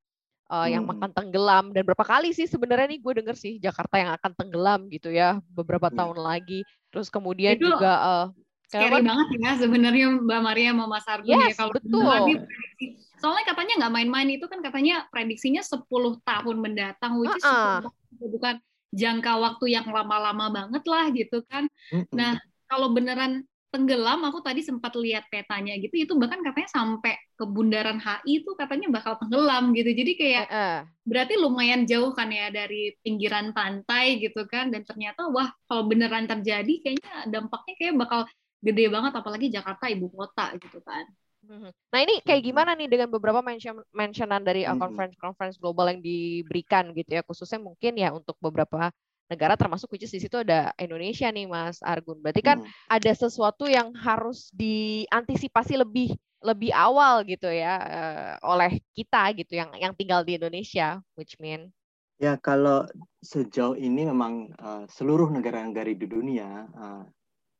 uh, 0.51 0.67
hmm. 0.67 0.71
yang 0.75 0.83
makan 0.83 1.11
tenggelam 1.15 1.71
dan 1.71 1.87
berapa 1.87 2.03
kali 2.03 2.35
sih 2.35 2.51
sebenarnya 2.51 2.91
nih 2.91 3.01
gue 3.03 3.13
denger 3.23 3.37
sih 3.39 3.63
Jakarta 3.63 4.03
yang 4.03 4.11
akan 4.19 4.33
tenggelam 4.35 4.91
gitu 4.91 5.15
ya 5.15 5.39
beberapa 5.55 5.87
hmm. 5.87 5.99
tahun 6.03 6.19
lagi 6.19 6.67
terus 6.91 7.07
kemudian 7.07 7.55
Itu 7.55 7.71
juga 7.71 7.93
uh, 8.03 8.27
scary 8.67 8.99
kenapa? 8.99 9.15
banget 9.15 9.29
ya 9.39 9.53
sebenarnya 9.63 10.07
Mbak 10.27 10.41
Maria 10.43 10.71
sama 10.75 10.85
Mas 10.91 11.07
Argun 11.07 11.31
ya, 11.31 11.39
yes, 11.47 11.51
ya 11.55 11.55
kalau 11.55 11.73
betul. 11.79 12.03
soalnya 13.23 13.45
katanya 13.47 13.75
nggak 13.87 13.93
main-main 13.95 14.29
itu 14.35 14.47
kan 14.51 14.59
katanya 14.59 15.07
prediksinya 15.09 15.63
10 15.63 15.87
tahun 16.27 16.57
mendatang 16.59 17.23
which 17.23 17.39
is 17.39 17.47
uh 17.47 17.79
-uh. 17.79 17.87
bukan 18.19 18.59
jangka 18.91 19.33
waktu 19.39 19.77
yang 19.77 19.87
lama-lama 19.87 20.51
banget 20.51 20.85
lah 20.85 21.07
gitu 21.15 21.47
kan 21.47 21.71
nah 22.11 22.39
kalau 22.67 22.91
beneran 22.91 23.47
tenggelam 23.75 24.23
aku 24.25 24.41
tadi 24.41 24.63
sempat 24.63 24.95
lihat 24.95 25.27
petanya 25.29 25.77
gitu 25.77 25.95
itu 25.99 26.13
bahkan 26.17 26.41
katanya 26.41 26.71
sampai 26.71 27.19
ke 27.35 27.45
bundaran 27.45 27.99
HI 27.99 28.43
itu 28.43 28.51
katanya 28.55 28.89
bakal 28.89 29.19
tenggelam 29.19 29.75
gitu 29.75 29.91
jadi 29.93 30.13
kayak 30.17 30.45
uh. 30.49 30.81
berarti 31.05 31.35
lumayan 31.37 31.85
jauh 31.85 32.15
kan 32.15 32.31
ya 32.31 32.49
dari 32.49 32.95
pinggiran 33.03 33.51
pantai 33.51 34.23
gitu 34.23 34.47
kan 34.47 34.71
dan 34.71 34.87
ternyata 34.87 35.29
wah 35.29 35.51
kalau 35.67 35.85
beneran 35.91 36.25
terjadi 36.25 36.75
kayaknya 36.81 37.13
dampaknya 37.29 37.75
kayak 37.77 37.95
bakal 37.99 38.21
gede 38.63 38.85
banget 38.89 39.13
apalagi 39.13 39.47
Jakarta 39.53 39.85
ibu 39.91 40.09
kota 40.09 40.55
gitu 40.57 40.79
kan 40.81 41.05
mhm. 41.45 41.71
Nah 41.71 42.01
ini 42.01 42.23
kayak 42.25 42.43
gimana 42.43 42.73
nih 42.79 42.89
dengan 42.89 43.09
beberapa 43.13 43.43
mention 43.45 43.83
mentionan 43.93 44.43
dari 44.47 44.65
uh, 44.65 44.79
conference 44.79 45.15
conference 45.21 45.57
global 45.61 45.91
yang 45.91 46.01
diberikan 46.01 46.95
gitu 46.97 47.19
ya 47.19 47.23
khususnya 47.27 47.61
mungkin 47.61 47.99
ya 47.99 48.15
untuk 48.15 48.39
beberapa 48.39 48.95
negara 49.27 49.59
termasuk 49.59 49.91
which 49.91 50.07
is 50.07 50.15
di 50.15 50.23
situ 50.23 50.39
ada 50.43 50.71
Indonesia 50.79 51.27
nih 51.31 51.47
Mas 51.51 51.83
Argun. 51.83 52.23
Berarti 52.23 52.43
kan 52.43 52.63
hmm. 52.63 52.71
ada 52.91 53.13
sesuatu 53.13 53.67
yang 53.67 53.91
harus 53.99 54.51
diantisipasi 54.55 55.79
lebih 55.83 56.15
lebih 56.45 56.71
awal 56.71 57.27
gitu 57.27 57.51
ya 57.51 57.75
uh, 57.81 58.33
oleh 58.47 58.79
kita 58.95 59.35
gitu 59.35 59.59
yang 59.59 59.73
yang 59.75 59.93
tinggal 59.99 60.23
di 60.23 60.39
Indonesia 60.39 61.03
which 61.19 61.35
mean 61.43 61.75
Ya 62.17 62.41
kalau 62.41 62.89
sejauh 63.21 63.77
ini 63.77 64.09
memang 64.09 64.49
uh, 64.57 64.89
seluruh 64.89 65.29
negara-negara 65.29 65.93
di 65.93 66.09
dunia 66.09 66.65
uh, 66.73 67.05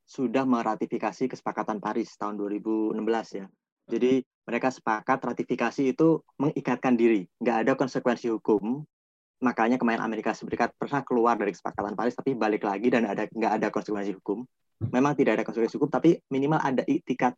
sudah 0.01 0.49
meratifikasi 0.49 1.29
kesepakatan 1.29 1.77
Paris 1.77 2.17
tahun 2.17 2.41
2016 2.41 2.97
ya. 3.37 3.45
Jadi 3.85 4.25
mereka 4.49 4.73
sepakat 4.73 5.21
ratifikasi 5.21 5.93
itu 5.93 6.25
mengikatkan 6.41 6.97
diri, 6.97 7.29
nggak 7.37 7.57
ada 7.69 7.73
konsekuensi 7.77 8.33
hukum 8.33 8.81
makanya 9.37 9.77
kemarin 9.77 10.01
Amerika 10.01 10.33
Serikat 10.33 10.73
pernah 10.73 11.05
keluar 11.05 11.37
dari 11.37 11.53
kesepakatan 11.53 11.93
Paris 11.93 12.17
tapi 12.17 12.33
balik 12.33 12.65
lagi 12.65 12.89
dan 12.89 13.05
ada 13.05 13.29
nggak 13.29 13.53
ada 13.61 13.67
konsekuensi 13.69 14.13
hukum. 14.17 14.41
Memang 14.93 15.13
tidak 15.17 15.41
ada 15.41 15.43
konsekuensi 15.45 15.77
hukum 15.77 15.89
tapi 15.89 16.17
minimal 16.33 16.61
ada 16.61 16.83
itikat 16.85 17.37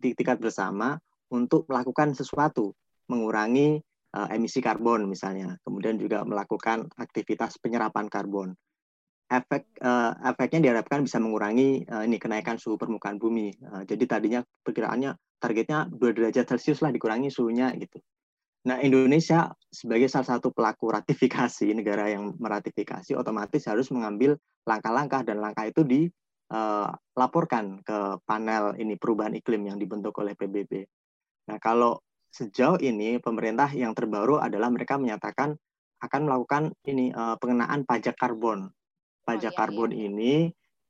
itikat 0.00 0.36
bersama 0.40 0.96
untuk 1.32 1.64
melakukan 1.68 2.12
sesuatu 2.12 2.76
mengurangi 3.08 3.80
uh, 4.16 4.28
emisi 4.28 4.60
karbon 4.60 5.08
misalnya. 5.08 5.56
Kemudian 5.64 5.96
juga 5.96 6.24
melakukan 6.24 6.88
aktivitas 7.00 7.56
penyerapan 7.60 8.06
karbon. 8.12 8.52
Efek 9.30 9.78
uh, 9.80 10.12
efeknya 10.26 10.70
diharapkan 10.70 11.06
bisa 11.06 11.22
mengurangi 11.22 11.86
uh, 11.86 12.02
ini 12.02 12.18
kenaikan 12.18 12.58
suhu 12.58 12.74
permukaan 12.74 13.16
bumi. 13.16 13.54
Uh, 13.62 13.86
jadi 13.86 14.04
tadinya 14.04 14.40
perkiraannya 14.66 15.14
targetnya 15.40 15.88
2 15.88 15.96
derajat 15.96 16.44
celcius 16.44 16.84
lah 16.84 16.92
dikurangi 16.92 17.32
suhunya 17.32 17.72
gitu 17.80 18.02
Nah, 18.60 18.76
Indonesia 18.84 19.56
sebagai 19.72 20.12
salah 20.12 20.36
satu 20.36 20.52
pelaku 20.52 20.92
ratifikasi 20.92 21.72
negara 21.78 22.12
yang 22.12 22.36
meratifikasi 22.36 23.16
otomatis 23.16 23.64
harus 23.64 23.88
mengambil 23.88 24.36
langkah-langkah 24.68 25.24
dan 25.24 25.40
langkah 25.40 25.64
itu 25.64 25.80
dilaporkan 25.80 27.64
eh, 27.80 27.82
ke 27.88 27.98
panel 28.28 28.76
ini 28.76 29.00
perubahan 29.00 29.32
iklim 29.32 29.64
yang 29.64 29.80
dibentuk 29.80 30.12
oleh 30.20 30.36
PBB. 30.36 30.84
Nah, 31.48 31.56
kalau 31.56 32.04
sejauh 32.30 32.76
ini 32.84 33.16
pemerintah 33.18 33.72
yang 33.72 33.96
terbaru 33.96 34.38
adalah 34.38 34.68
mereka 34.68 35.00
menyatakan 35.00 35.56
akan 36.00 36.20
melakukan 36.24 36.72
ini 36.88 37.12
uh, 37.12 37.36
pengenaan 37.36 37.84
pajak 37.84 38.16
karbon. 38.16 38.72
Pajak 39.26 39.52
oh, 39.52 39.54
iya, 39.54 39.58
karbon 39.60 39.90
iya. 39.92 40.08
ini 40.08 40.34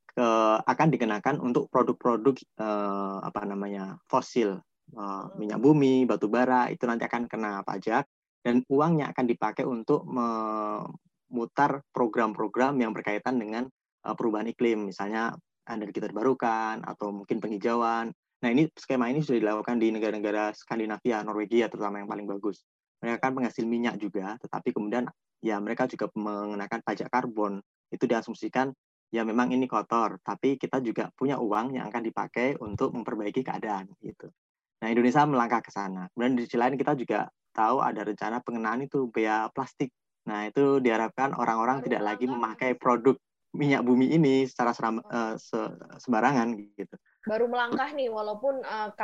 ke, 0.07 0.29
akan 0.63 0.89
dikenakan 0.95 1.43
untuk 1.43 1.67
produk-produk 1.67 2.39
uh, 2.63 3.19
apa 3.27 3.43
namanya 3.43 3.99
fosil 4.07 4.63
uh, 4.97 5.31
minyak 5.37 5.61
bumi, 5.63 6.05
batu 6.07 6.27
bara 6.27 6.71
itu 6.73 6.87
nanti 6.87 7.07
akan 7.07 7.27
kena 7.27 7.63
pajak 7.67 8.07
dan 8.41 8.65
uangnya 8.73 9.13
akan 9.13 9.25
dipakai 9.29 9.69
untuk 9.69 10.09
memutar 10.09 11.85
program-program 11.93 12.81
yang 12.81 12.97
berkaitan 12.97 13.37
dengan 13.37 13.69
uh, 14.07 14.15
perubahan 14.17 14.49
iklim, 14.49 14.89
misalnya 14.89 15.37
energi 15.69 16.01
terbarukan 16.01 16.83
atau 16.83 17.13
mungkin 17.13 17.39
penghijauan. 17.39 18.11
Nah 18.41 18.49
ini 18.49 18.73
skema 18.73 19.13
ini 19.13 19.21
sudah 19.21 19.39
dilakukan 19.39 19.77
di 19.77 19.93
negara-negara 19.93 20.57
Skandinavia, 20.57 21.21
Norwegia 21.21 21.69
terutama 21.69 22.01
yang 22.01 22.09
paling 22.09 22.25
bagus. 22.25 22.65
Mereka 23.05 23.21
kan 23.21 23.33
penghasil 23.37 23.65
minyak 23.65 24.01
juga, 24.01 24.37
tetapi 24.41 24.73
kemudian 24.73 25.05
ya 25.45 25.61
mereka 25.61 25.85
juga 25.89 26.09
mengenakan 26.17 26.81
pajak 26.81 27.09
karbon. 27.13 27.61
Itu 27.93 28.09
diasumsikan 28.09 28.73
ya 29.13 29.27
memang 29.27 29.53
ini 29.53 29.69
kotor, 29.69 30.23
tapi 30.25 30.57
kita 30.57 30.81
juga 30.81 31.13
punya 31.13 31.37
uang 31.37 31.77
yang 31.77 31.91
akan 31.91 32.03
dipakai 32.07 32.57
untuk 32.63 32.95
memperbaiki 32.97 33.45
keadaan 33.45 33.93
gitu. 34.01 34.33
Nah, 34.81 34.89
Indonesia 34.89 35.23
melangkah 35.29 35.61
ke 35.61 35.71
sana. 35.73 36.09
Kemudian 36.13 36.35
di 36.37 36.43
sisi 36.49 36.57
lain 36.57 36.75
kita 36.75 36.97
juga 36.97 37.29
tahu 37.53 37.85
ada 37.85 38.05
rencana 38.05 38.41
pengenaan 38.41 38.85
itu 38.85 39.13
bea 39.13 39.49
plastik. 39.53 39.93
Nah, 40.27 40.49
itu 40.49 40.81
diharapkan 40.81 41.37
orang-orang 41.37 41.85
tidak 41.85 42.03
lagi 42.05 42.25
memakai 42.29 42.77
produk 42.77 43.17
minyak 43.51 43.83
bumi 43.83 44.15
ini 44.15 44.47
secara 44.47 44.71
seram, 44.71 45.03
uh, 45.03 45.35
se 45.35 45.59
sembarangan 46.01 46.55
gitu. 46.55 46.95
Baru 47.27 47.51
melangkah 47.51 47.91
nih 47.93 48.09
walaupun 48.09 48.63
uh, 48.63 48.95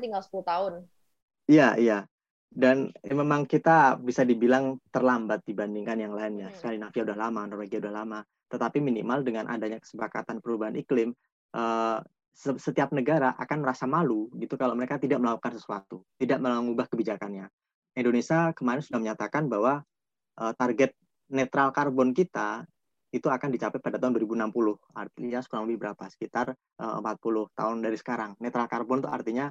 tinggal 0.00 0.22
10 0.22 0.30
tahun. 0.46 0.72
Iya, 1.50 1.68
iya. 1.76 1.98
Dan 2.46 2.88
eh, 3.02 3.12
memang 3.12 3.44
kita 3.44 3.98
bisa 4.00 4.22
dibilang 4.22 4.78
terlambat 4.88 5.42
dibandingkan 5.44 5.98
yang 5.98 6.14
lainnya. 6.14 6.48
Hmm. 6.48 6.56
Skandinavia 6.56 7.02
udah 7.02 7.18
lama, 7.18 7.40
Norwegia 7.50 7.82
udah 7.82 7.92
lama 7.92 8.20
tetapi 8.46 8.78
minimal 8.78 9.26
dengan 9.26 9.50
adanya 9.50 9.82
kesepakatan 9.82 10.38
perubahan 10.38 10.78
iklim 10.78 11.10
uh, 11.54 11.98
setiap 12.36 12.92
negara 12.92 13.32
akan 13.40 13.64
merasa 13.64 13.88
malu 13.88 14.28
gitu 14.36 14.60
kalau 14.60 14.76
mereka 14.76 15.00
tidak 15.00 15.24
melakukan 15.24 15.56
sesuatu, 15.56 16.04
tidak 16.20 16.36
mengubah 16.44 16.84
kebijakannya. 16.92 17.48
Indonesia 17.96 18.52
kemarin 18.52 18.84
sudah 18.84 19.00
menyatakan 19.00 19.48
bahwa 19.48 19.80
uh, 20.36 20.52
target 20.52 20.92
netral 21.32 21.72
karbon 21.72 22.12
kita 22.12 22.68
itu 23.08 23.32
akan 23.32 23.48
dicapai 23.48 23.80
pada 23.80 23.96
tahun 23.96 24.20
2060. 24.20 24.52
Artinya 24.92 25.40
kurang 25.48 25.64
lebih 25.64 25.88
berapa? 25.88 26.04
Sekitar 26.12 26.52
uh, 26.52 27.00
40 27.00 27.56
tahun 27.56 27.76
dari 27.80 27.96
sekarang. 27.96 28.36
Netral 28.36 28.68
karbon 28.68 29.00
itu 29.00 29.08
artinya 29.08 29.48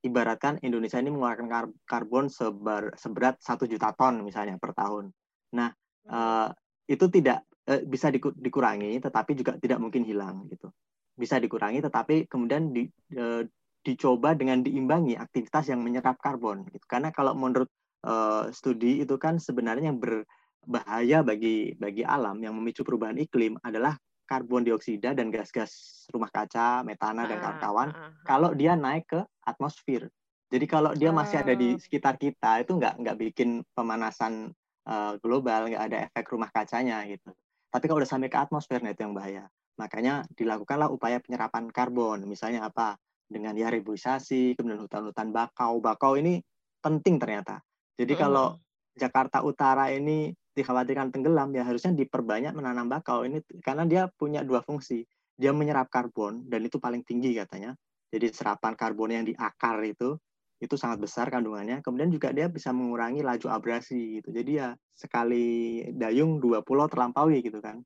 ibaratkan 0.00 0.64
Indonesia 0.64 0.96
ini 0.96 1.12
mengeluarkan 1.12 1.76
karbon 1.84 2.32
sebar, 2.32 2.96
seberat 2.96 3.36
satu 3.44 3.68
juta 3.68 3.92
ton 3.92 4.24
misalnya 4.24 4.56
per 4.56 4.72
tahun. 4.72 5.12
Nah, 5.60 5.68
uh, 6.08 6.48
itu 6.88 7.04
tidak 7.12 7.44
eh, 7.68 7.80
bisa 7.84 8.12
dikurangi 8.12 9.00
tetapi 9.00 9.32
juga 9.36 9.56
tidak 9.56 9.80
mungkin 9.80 10.04
hilang 10.04 10.44
gitu 10.52 10.68
bisa 11.14 11.38
dikurangi 11.38 11.80
tetapi 11.80 12.26
kemudian 12.26 12.74
di, 12.74 12.90
eh, 13.14 13.42
dicoba 13.84 14.34
dengan 14.34 14.64
diimbangi 14.64 15.14
aktivitas 15.14 15.70
yang 15.70 15.80
menyerap 15.84 16.18
karbon 16.18 16.66
gitu 16.74 16.84
karena 16.90 17.14
kalau 17.14 17.32
menurut 17.38 17.70
eh, 18.04 18.50
studi 18.50 19.00
itu 19.00 19.14
kan 19.16 19.38
sebenarnya 19.38 19.94
yang 19.94 20.00
berbahaya 20.02 21.24
bagi 21.24 21.72
bagi 21.78 22.02
alam 22.04 22.36
yang 22.42 22.52
memicu 22.56 22.82
perubahan 22.82 23.16
iklim 23.16 23.56
adalah 23.62 23.94
karbon 24.24 24.64
dioksida 24.64 25.12
dan 25.12 25.28
gas-gas 25.28 26.04
rumah 26.10 26.32
kaca, 26.32 26.80
metana 26.82 27.28
dan 27.28 27.38
ah, 27.38 27.42
kawan-kawan 27.44 27.88
uh, 27.92 27.96
uh, 27.96 28.08
uh. 28.08 28.12
kalau 28.24 28.50
dia 28.56 28.72
naik 28.74 29.04
ke 29.08 29.20
atmosfer. 29.44 30.08
Jadi 30.48 30.66
kalau 30.68 30.92
dia 30.96 31.10
masih 31.12 31.40
ada 31.40 31.52
di 31.52 31.76
oh. 31.76 31.80
sekitar 31.80 32.16
kita 32.16 32.64
itu 32.64 32.72
nggak 32.76 33.00
nggak 33.00 33.16
bikin 33.20 33.64
pemanasan 33.76 34.52
uh, 34.88 35.16
global, 35.20 35.68
nggak 35.68 35.84
ada 35.92 35.98
efek 36.08 36.24
rumah 36.32 36.48
kacanya 36.52 37.04
gitu. 37.08 37.32
Tapi 37.68 37.84
kalau 37.90 37.98
udah 38.00 38.10
sampai 38.10 38.30
ke 38.30 38.38
atmosfer, 38.38 38.80
nah 38.80 38.94
itu 38.94 39.02
yang 39.02 39.16
bahaya. 39.16 39.44
Makanya 39.80 40.26
dilakukanlah 40.32 40.90
upaya 40.90 41.18
penyerapan 41.18 41.70
karbon. 41.70 42.24
Misalnya 42.26 42.66
apa? 42.66 42.94
Dengan 43.24 43.56
ya 43.56 43.72
reboisasi, 43.72 44.54
kemudian 44.54 44.84
hutan-hutan 44.84 45.34
bakau. 45.34 45.80
Bakau 45.82 46.14
ini 46.20 46.38
penting 46.78 47.16
ternyata. 47.18 47.58
Jadi 47.96 48.12
kalau 48.14 48.58
Jakarta 48.94 49.42
Utara 49.42 49.90
ini 49.90 50.30
dikhawatirkan 50.54 51.10
tenggelam, 51.10 51.50
ya 51.50 51.66
harusnya 51.66 51.90
diperbanyak 51.96 52.54
menanam 52.54 52.86
bakau 52.86 53.26
ini 53.26 53.42
karena 53.64 53.88
dia 53.88 54.02
punya 54.14 54.46
dua 54.46 54.62
fungsi. 54.62 55.02
Dia 55.34 55.50
menyerap 55.50 55.90
karbon 55.90 56.46
dan 56.46 56.62
itu 56.62 56.78
paling 56.78 57.02
tinggi 57.02 57.34
katanya. 57.34 57.74
Jadi 58.14 58.30
serapan 58.30 58.78
karbon 58.78 59.10
yang 59.10 59.26
di 59.26 59.34
akar 59.34 59.82
itu 59.82 60.14
itu 60.62 60.78
sangat 60.78 61.02
besar 61.02 61.26
kandungannya. 61.28 61.82
Kemudian 61.82 62.14
juga 62.14 62.30
dia 62.30 62.46
bisa 62.46 62.70
mengurangi 62.70 63.26
laju 63.26 63.50
abrasi 63.50 64.22
gitu. 64.22 64.30
Jadi 64.30 64.62
ya 64.62 64.78
sekali 64.94 65.82
dayung 65.90 66.38
dua 66.38 66.62
pulau 66.62 66.86
terlampaui 66.86 67.42
gitu 67.42 67.58
kan. 67.58 67.82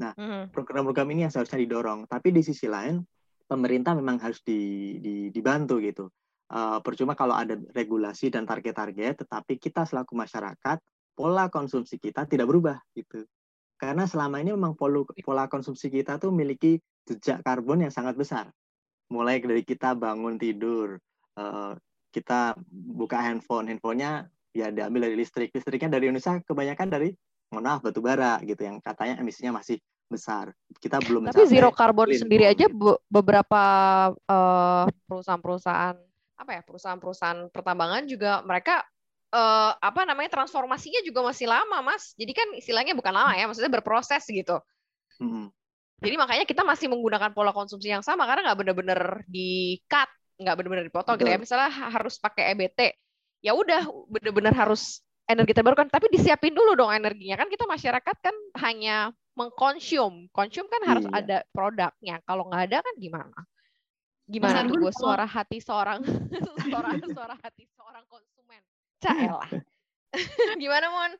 Nah, 0.00 0.16
mm-hmm. 0.16 0.42
program-program 0.56 1.08
ini 1.12 1.28
yang 1.28 1.32
seharusnya 1.32 1.60
didorong. 1.60 2.08
Tapi 2.08 2.32
di 2.32 2.40
sisi 2.40 2.64
lain 2.64 3.04
pemerintah 3.44 3.92
memang 3.92 4.16
harus 4.16 4.40
di, 4.40 4.96
di, 4.98 5.28
dibantu 5.28 5.76
gitu. 5.84 6.08
Uh, 6.50 6.82
percuma 6.82 7.14
kalau 7.14 7.36
ada 7.36 7.54
regulasi 7.76 8.32
dan 8.32 8.42
target-target, 8.42 9.22
tetapi 9.22 9.60
kita 9.60 9.86
selaku 9.86 10.18
masyarakat 10.18 10.82
pola 11.14 11.46
konsumsi 11.52 12.00
kita 12.00 12.26
tidak 12.26 12.48
berubah 12.50 12.80
gitu. 12.96 13.22
Karena 13.78 14.08
selama 14.08 14.42
ini 14.42 14.56
memang 14.56 14.74
pola, 14.74 15.04
pola 15.22 15.46
konsumsi 15.46 15.92
kita 15.92 16.18
tuh 16.18 16.34
memiliki 16.34 16.80
jejak 17.06 17.44
karbon 17.46 17.86
yang 17.86 17.92
sangat 17.94 18.18
besar. 18.18 18.50
Mulai 19.12 19.38
dari 19.42 19.62
kita 19.62 19.94
bangun 19.94 20.40
tidur, 20.40 20.98
uh, 21.38 21.74
kita 22.10 22.58
buka 22.70 23.22
handphone, 23.22 23.70
handphonenya 23.70 24.26
ya 24.50 24.74
diambil 24.74 25.06
dari 25.06 25.16
listrik. 25.18 25.54
Listriknya 25.54 25.98
dari 25.98 26.10
Indonesia 26.10 26.42
kebanyakan 26.42 26.88
dari 26.90 27.14
mohon 27.50 27.66
maaf 27.66 27.82
batu 27.82 27.98
bara 27.98 28.38
gitu 28.46 28.62
yang 28.62 28.78
katanya 28.78 29.18
emisinya 29.18 29.58
masih 29.58 29.82
besar. 30.10 30.54
Kita 30.78 30.98
belum 31.02 31.30
Tapi 31.30 31.46
zero 31.46 31.70
carbon 31.70 32.10
sendiri 32.10 32.46
aja 32.46 32.66
beberapa 33.06 33.62
uh, 34.14 34.86
perusahaan-perusahaan 35.06 35.96
apa 36.40 36.50
ya 36.56 36.62
perusahaan-perusahaan 36.64 37.52
pertambangan 37.52 38.08
juga 38.08 38.40
mereka 38.42 38.80
uh, 39.34 39.76
apa 39.76 40.08
namanya 40.08 40.40
transformasinya 40.40 41.02
juga 41.06 41.26
masih 41.26 41.46
lama 41.50 41.78
mas. 41.82 42.14
Jadi 42.18 42.32
kan 42.32 42.48
istilahnya 42.56 42.94
bukan 42.96 43.12
lama 43.14 43.34
ya, 43.38 43.46
maksudnya 43.46 43.70
berproses 43.70 44.24
gitu. 44.26 44.58
Hmm. 45.20 45.52
Jadi 46.00 46.16
makanya 46.16 46.44
kita 46.48 46.64
masih 46.64 46.88
menggunakan 46.88 47.36
pola 47.36 47.52
konsumsi 47.52 47.92
yang 47.92 48.00
sama 48.00 48.24
karena 48.24 48.50
nggak 48.50 48.58
benar-benar 48.64 49.00
di 49.28 49.78
cut 49.84 50.08
nggak 50.40 50.56
benar-benar 50.56 50.84
dipotong 50.88 51.20
gitu 51.20 51.28
ya 51.28 51.36
misalnya 51.36 51.68
harus 51.68 52.16
pakai 52.16 52.56
EBT 52.56 52.96
ya 53.44 53.52
udah 53.52 53.84
benar-benar 54.08 54.56
harus 54.56 55.04
energi 55.30 55.54
terbarukan 55.54 55.86
tapi 55.86 56.10
disiapin 56.10 56.52
dulu 56.52 56.74
dong 56.74 56.90
energinya. 56.90 57.38
Kan 57.38 57.48
kita 57.48 57.64
masyarakat 57.64 58.16
kan 58.18 58.34
hanya 58.66 59.14
mengkonsum 59.38 60.28
konsum 60.34 60.66
kan 60.66 60.82
harus 60.84 61.06
iya. 61.06 61.14
ada 61.22 61.38
produknya. 61.54 62.16
Kalau 62.26 62.50
nggak 62.50 62.62
ada 62.70 62.78
kan 62.82 62.94
gimana? 62.98 63.38
Gimana 64.30 64.62
tuh 64.66 64.78
gue 64.78 64.92
suara 64.94 65.26
hati 65.26 65.58
seorang 65.58 66.02
suara 66.70 66.90
suara 67.02 67.34
hati 67.38 67.64
seorang 67.74 68.04
konsumen? 68.06 68.62
Caelah 69.02 69.48
gimana 70.62 70.86
mon? 70.90 71.12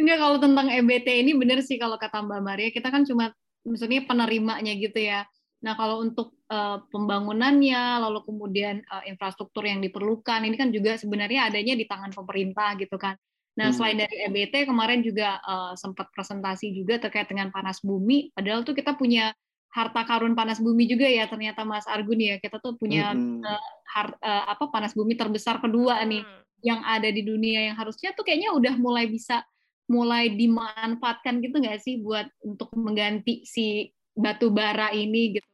Enggak 0.00 0.18
kalau 0.24 0.36
tentang 0.40 0.66
EBT 0.72 1.08
ini 1.20 1.32
benar 1.36 1.60
sih 1.60 1.76
kalau 1.76 2.00
kata 2.00 2.24
Mbak 2.24 2.40
Maria 2.40 2.68
kita 2.72 2.88
kan 2.88 3.04
cuma 3.04 3.32
maksudnya 3.62 4.02
penerimanya 4.08 4.72
gitu 4.74 4.98
ya. 4.98 5.28
Nah, 5.62 5.78
kalau 5.78 6.02
untuk 6.02 6.34
uh, 6.50 6.82
pembangunannya, 6.90 8.02
lalu 8.02 8.26
kemudian 8.26 8.82
uh, 8.90 9.06
infrastruktur 9.06 9.62
yang 9.62 9.78
diperlukan, 9.78 10.42
ini 10.42 10.58
kan 10.58 10.74
juga 10.74 10.98
sebenarnya 10.98 11.46
adanya 11.46 11.78
di 11.78 11.86
tangan 11.86 12.10
pemerintah 12.10 12.74
gitu 12.82 12.98
kan. 12.98 13.14
Nah, 13.52 13.68
hmm. 13.68 13.76
selain 13.76 13.98
dari 14.00 14.16
EBT, 14.28 14.64
kemarin 14.64 15.04
juga 15.04 15.36
uh, 15.44 15.76
sempat 15.76 16.08
presentasi 16.12 16.72
juga 16.72 16.96
terkait 16.96 17.28
dengan 17.28 17.52
panas 17.52 17.84
bumi. 17.84 18.32
Padahal 18.32 18.64
tuh 18.64 18.72
kita 18.72 18.96
punya 18.96 19.36
harta 19.72 20.04
karun 20.04 20.36
panas 20.36 20.60
bumi 20.60 20.84
juga 20.84 21.08
ya 21.08 21.24
ternyata 21.28 21.64
Mas 21.64 21.84
Argun 21.84 22.20
ya. 22.20 22.40
Kita 22.40 22.60
tuh 22.64 22.80
punya 22.80 23.12
hmm. 23.12 23.44
uh, 23.44 23.62
har, 23.92 24.08
uh, 24.20 24.44
apa 24.56 24.72
panas 24.72 24.96
bumi 24.96 25.16
terbesar 25.20 25.60
kedua 25.60 26.00
nih 26.08 26.24
hmm. 26.24 26.40
yang 26.64 26.80
ada 26.80 27.12
di 27.12 27.20
dunia 27.20 27.72
yang 27.72 27.76
harusnya 27.76 28.16
tuh 28.16 28.24
kayaknya 28.24 28.56
udah 28.56 28.74
mulai 28.80 29.04
bisa 29.08 29.44
mulai 29.90 30.32
dimanfaatkan 30.32 31.44
gitu 31.44 31.60
nggak 31.60 31.82
sih 31.84 32.00
buat 32.00 32.24
untuk 32.40 32.72
mengganti 32.72 33.44
si 33.44 33.92
batu 34.16 34.48
bara 34.48 34.88
ini 34.94 35.36
gitu 35.36 35.48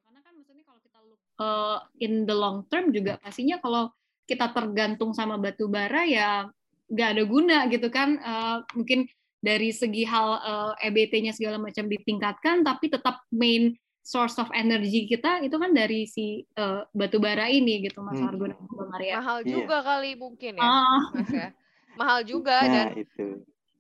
uh, 1.43 1.83
in 1.99 2.23
the 2.29 2.35
long 2.35 2.67
term 2.69 2.95
juga 2.95 3.17
pastinya 3.19 3.59
kalau 3.59 3.91
kita 4.29 4.53
tergantung 4.53 5.17
sama 5.17 5.41
batu 5.41 5.67
bara 5.67 6.05
ya 6.05 6.47
nggak 6.89 7.09
ada 7.17 7.23
guna 7.29 7.59
gitu 7.69 7.89
kan 7.93 8.17
uh, 8.21 8.65
mungkin 8.73 9.05
dari 9.39 9.71
segi 9.71 10.03
hal 10.03 10.29
uh, 10.43 10.73
eh, 10.83 10.91
EBT-nya 10.91 11.31
segala 11.31 11.63
macam 11.63 11.87
ditingkatkan 11.87 12.67
tapi 12.67 12.91
tetap 12.91 13.23
main 13.31 13.71
source 14.03 14.41
of 14.41 14.49
energy 14.57 15.05
kita 15.05 15.45
itu 15.45 15.55
kan 15.61 15.71
dari 15.77 16.09
si 16.09 16.43
uh, 16.57 16.83
batu 16.97 17.21
bara 17.21 17.47
ini 17.47 17.85
gitu 17.87 18.01
Mas 18.03 18.19
hmm. 18.19 18.29
Argun 18.33 18.53
Maria. 18.89 19.21
Mahal 19.21 19.39
iya. 19.45 19.53
juga 19.53 19.77
yeah. 19.79 19.87
kali 19.87 20.11
mungkin 20.17 20.53
ya, 20.57 20.65
ah. 20.65 21.01
Mas 21.13 21.31
ya. 21.31 21.49
Mahal 22.01 22.21
juga 22.25 22.57
nah, 22.63 22.73
dan 22.73 22.87
itu. 22.97 23.27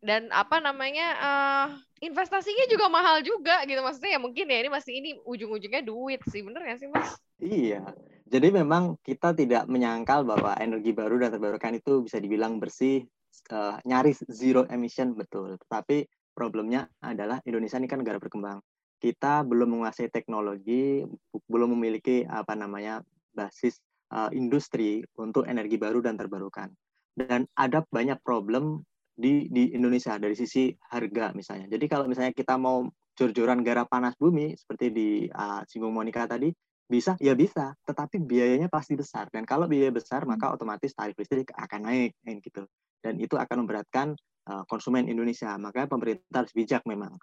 dan 0.04 0.22
apa 0.30 0.60
namanya 0.60 1.06
uh, 1.16 1.66
investasinya 1.98 2.66
juga 2.70 2.86
mahal 2.86 3.24
juga 3.24 3.62
gitu 3.66 3.80
maksudnya 3.82 4.18
ya 4.18 4.20
mungkin 4.20 4.46
ya 4.46 4.58
ini 4.62 4.70
masih 4.70 4.92
ini 4.94 5.10
ujung-ujungnya 5.26 5.82
duit 5.82 6.20
sih 6.30 6.44
bener 6.44 6.60
nggak 6.62 6.78
sih 6.78 6.88
Mas? 6.92 7.18
Iya, 7.38 7.82
jadi 8.28 8.52
memang 8.52 9.00
kita 9.00 9.32
tidak 9.32 9.64
menyangkal 9.66 10.22
bahwa 10.28 10.52
energi 10.60 10.92
baru 10.92 11.16
dan 11.24 11.32
terbarukan 11.32 11.80
itu 11.80 12.04
bisa 12.04 12.20
dibilang 12.20 12.60
bersih, 12.60 13.08
uh, 13.50 13.80
nyaris 13.88 14.20
zero 14.28 14.68
emission 14.68 15.16
betul. 15.16 15.56
Tetapi 15.56 16.04
problemnya 16.36 16.86
adalah 17.00 17.40
Indonesia 17.48 17.80
ini 17.80 17.88
kan 17.88 18.04
negara 18.04 18.20
berkembang. 18.20 18.60
kita 18.98 19.46
belum 19.46 19.78
menguasai 19.78 20.10
teknologi, 20.10 21.06
belum 21.46 21.70
memiliki 21.78 22.26
apa 22.26 22.58
namanya 22.58 22.98
basis 23.30 23.78
uh, 24.10 24.26
industri 24.34 25.06
untuk 25.14 25.46
energi 25.46 25.78
baru 25.78 26.02
dan 26.02 26.18
terbarukan. 26.18 26.66
Dan 27.14 27.46
ada 27.54 27.86
banyak 27.86 28.18
problem 28.26 28.82
di 29.14 29.46
di 29.50 29.70
Indonesia 29.70 30.18
dari 30.18 30.34
sisi 30.34 30.74
harga 30.90 31.30
misalnya. 31.30 31.70
Jadi 31.70 31.86
kalau 31.86 32.10
misalnya 32.10 32.34
kita 32.34 32.58
mau 32.58 32.90
jor-joran 33.14 33.62
garap 33.62 33.86
panas 33.86 34.18
bumi 34.18 34.58
seperti 34.58 34.90
di 34.90 35.08
uh, 35.30 35.62
singgung 35.66 35.94
Monica 35.94 36.26
tadi, 36.26 36.50
bisa 36.88 37.14
ya 37.20 37.36
bisa, 37.36 37.76
tetapi 37.84 38.18
biayanya 38.18 38.72
pasti 38.72 38.96
besar. 38.96 39.28
Dan 39.28 39.44
kalau 39.44 39.68
biaya 39.68 39.92
besar 39.92 40.24
maka 40.24 40.50
otomatis 40.56 40.96
tarif 40.96 41.14
listrik 41.20 41.52
akan 41.52 41.80
naik 41.86 42.16
gitu. 42.24 42.64
Dan 42.98 43.20
itu 43.20 43.36
akan 43.38 43.62
memberatkan 43.62 44.16
uh, 44.48 44.64
konsumen 44.66 45.06
Indonesia. 45.06 45.54
Makanya 45.60 45.86
pemerintah 45.86 46.42
harus 46.42 46.52
bijak 46.56 46.82
memang. 46.88 47.14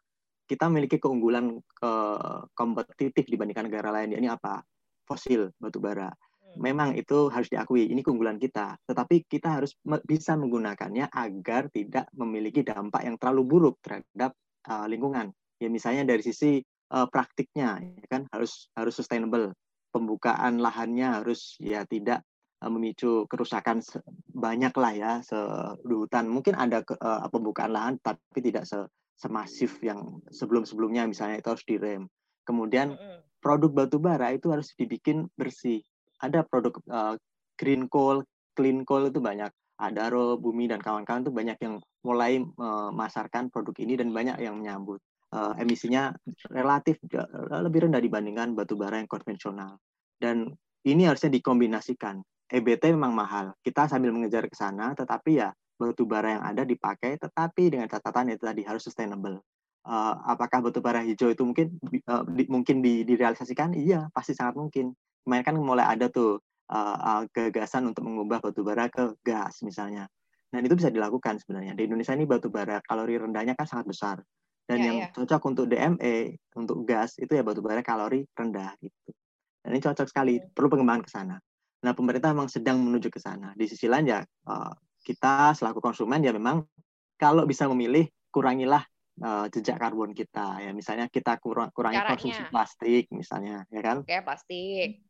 Kita 0.45 0.69
memiliki 0.69 1.01
keunggulan 1.01 1.57
ke 1.73 1.91
kompetitif 2.53 3.25
dibandingkan 3.25 3.65
negara 3.65 3.89
lain. 3.89 4.13
Ini 4.13 4.29
apa? 4.29 4.61
Fosil, 5.05 5.49
batu 5.57 5.81
bara 5.81 6.13
memang 6.57 6.95
itu 6.95 7.27
harus 7.27 7.51
diakui 7.51 7.91
ini 7.91 8.01
keunggulan 8.01 8.39
kita 8.39 8.79
tetapi 8.87 9.27
kita 9.27 9.59
harus 9.59 9.75
bisa 10.07 10.39
menggunakannya 10.39 11.11
agar 11.11 11.67
tidak 11.71 12.07
memiliki 12.15 12.63
dampak 12.63 13.03
yang 13.03 13.19
terlalu 13.19 13.43
buruk 13.43 13.75
terhadap 13.83 14.31
uh, 14.71 14.87
lingkungan 14.87 15.31
ya 15.59 15.67
misalnya 15.67 16.07
dari 16.07 16.23
sisi 16.23 16.59
uh, 16.91 17.07
praktiknya 17.09 17.81
ya 17.81 18.07
kan? 18.09 18.27
Harus 18.29 18.69
harus 18.75 18.93
sustainable. 18.93 19.53
Pembukaan 19.89 20.59
lahannya 20.59 21.23
harus 21.23 21.55
ya 21.57 21.87
tidak 21.87 22.21
uh, 22.61 22.69
memicu 22.69 23.25
kerusakan 23.31 23.79
banyak 24.35 24.73
lah 24.75 24.93
ya 24.93 25.11
sedutan 25.23 26.27
mungkin 26.27 26.59
ada 26.59 26.83
ke, 26.83 26.99
uh, 26.99 27.25
pembukaan 27.31 27.71
lahan 27.71 27.95
tapi 28.03 28.43
tidak 28.43 28.67
se 28.67 28.83
semasif 29.15 29.79
yang 29.79 30.19
sebelum-sebelumnya 30.27 31.07
misalnya 31.07 31.39
itu 31.39 31.49
harus 31.55 31.63
direm. 31.63 32.03
Kemudian 32.43 32.99
produk 33.39 33.71
batu 33.71 33.95
bara 33.95 34.35
itu 34.35 34.51
harus 34.51 34.75
dibikin 34.75 35.31
bersih. 35.39 35.79
Ada 36.19 36.43
produk 36.43 36.75
uh, 36.91 37.15
green 37.55 37.87
coal, 37.87 38.27
clean 38.59 38.83
coal 38.83 39.07
itu 39.07 39.23
banyak. 39.23 39.47
Adaro, 39.75 40.39
Bumi 40.39 40.71
dan 40.71 40.79
kawan-kawan 40.79 41.27
itu 41.27 41.31
banyak 41.35 41.57
yang 41.59 41.75
mulai 42.03 42.39
memasarkan 42.39 43.51
produk 43.51 43.75
ini 43.83 43.99
dan 43.99 44.11
banyak 44.15 44.39
yang 44.39 44.55
menyambut. 44.55 45.03
Uh, 45.33 45.51
emisinya 45.59 46.15
relatif 46.47 47.01
lebih 47.49 47.89
rendah 47.89 47.99
dibandingkan 47.99 48.55
batu 48.55 48.79
bara 48.79 49.01
yang 49.01 49.09
konvensional. 49.09 49.81
Dan 50.15 50.53
ini 50.85 51.03
harusnya 51.09 51.33
dikombinasikan. 51.33 52.21
EBT 52.45 52.93
memang 52.93 53.11
mahal. 53.11 53.57
Kita 53.59 53.89
sambil 53.89 54.13
mengejar 54.13 54.45
ke 54.45 54.55
sana, 54.55 54.93
tetapi 54.93 55.41
ya 55.41 55.49
batu 55.75 56.07
bara 56.07 56.39
yang 56.39 56.43
ada 56.45 56.63
dipakai, 56.63 57.19
tetapi 57.19 57.73
dengan 57.73 57.89
catatan 57.89 58.31
itu 58.31 58.45
tadi 58.45 58.61
harus 58.63 58.85
sustainable. 58.85 59.43
Uh, 59.85 60.17
apakah 60.25 60.65
batu 60.65 60.81
bara 60.81 61.01
hijau 61.05 61.29
itu 61.29 61.45
mungkin 61.45 61.77
uh, 62.09 62.25
di, 62.25 62.45
mungkin 62.49 62.81
di, 62.81 63.05
direalisasikan? 63.05 63.75
Iya, 63.77 64.09
pasti 64.13 64.33
sangat 64.33 64.57
mungkin 64.57 64.93
kemarin 65.25 65.43
kan 65.45 65.55
mulai 65.57 65.85
ada 65.85 66.09
tuh 66.09 66.41
uh, 66.69 66.97
uh, 66.97 67.21
gagasan 67.29 67.89
untuk 67.89 68.05
mengubah 68.05 68.41
batu 68.41 68.65
bara 68.65 68.89
ke 68.89 69.13
gas 69.25 69.61
misalnya. 69.61 70.09
Dan 70.49 70.65
itu 70.65 70.77
bisa 70.77 70.89
dilakukan 70.93 71.41
sebenarnya. 71.41 71.73
Di 71.75 71.89
Indonesia 71.89 72.13
ini 72.15 72.25
batu 72.29 72.47
bara 72.49 72.79
kalori 72.85 73.19
rendahnya 73.19 73.57
kan 73.57 73.67
sangat 73.67 73.85
besar. 73.89 74.17
Dan 74.65 74.77
yeah, 74.81 74.85
yang 74.85 74.97
yeah. 75.05 75.11
cocok 75.13 75.41
untuk 75.45 75.65
DME, 75.69 76.41
untuk 76.57 76.77
gas, 76.89 77.21
itu 77.21 77.29
ya 77.29 77.45
batu 77.45 77.61
bara 77.61 77.85
kalori 77.85 78.25
rendah 78.33 78.73
gitu. 78.81 79.09
Dan 79.61 79.69
ini 79.77 79.81
cocok 79.81 80.07
sekali, 80.09 80.41
iya. 80.41 80.45
perlu 80.49 80.73
pengembangan 80.73 81.03
ke 81.05 81.09
sana. 81.13 81.35
Nah, 81.85 81.93
pemerintah 81.93 82.33
memang 82.33 82.49
sedang 82.49 82.81
menuju 82.81 83.13
ke 83.13 83.21
sana. 83.21 83.53
Di 83.53 83.69
sisi 83.69 83.85
lain 83.85 84.09
ya, 84.09 84.25
uh, 84.25 84.73
kita 85.05 85.53
selaku 85.53 85.81
konsumen 85.81 86.25
ya 86.25 86.33
memang 86.33 86.65
kalau 87.17 87.45
bisa 87.45 87.69
memilih, 87.69 88.09
kurangilah 88.33 88.81
uh, 89.21 89.45
jejak 89.53 89.79
karbon 89.79 90.11
kita 90.11 90.59
ya 90.59 90.75
misalnya 90.75 91.07
kita 91.07 91.39
kurang 91.39 91.71
kurangi 91.71 92.03
Caranya. 92.03 92.11
konsumsi 92.19 92.43
plastik 92.51 93.07
misalnya 93.15 93.63
ya 93.71 93.79
kan 93.79 94.03
oke 94.03 94.11
plastik 94.27 95.07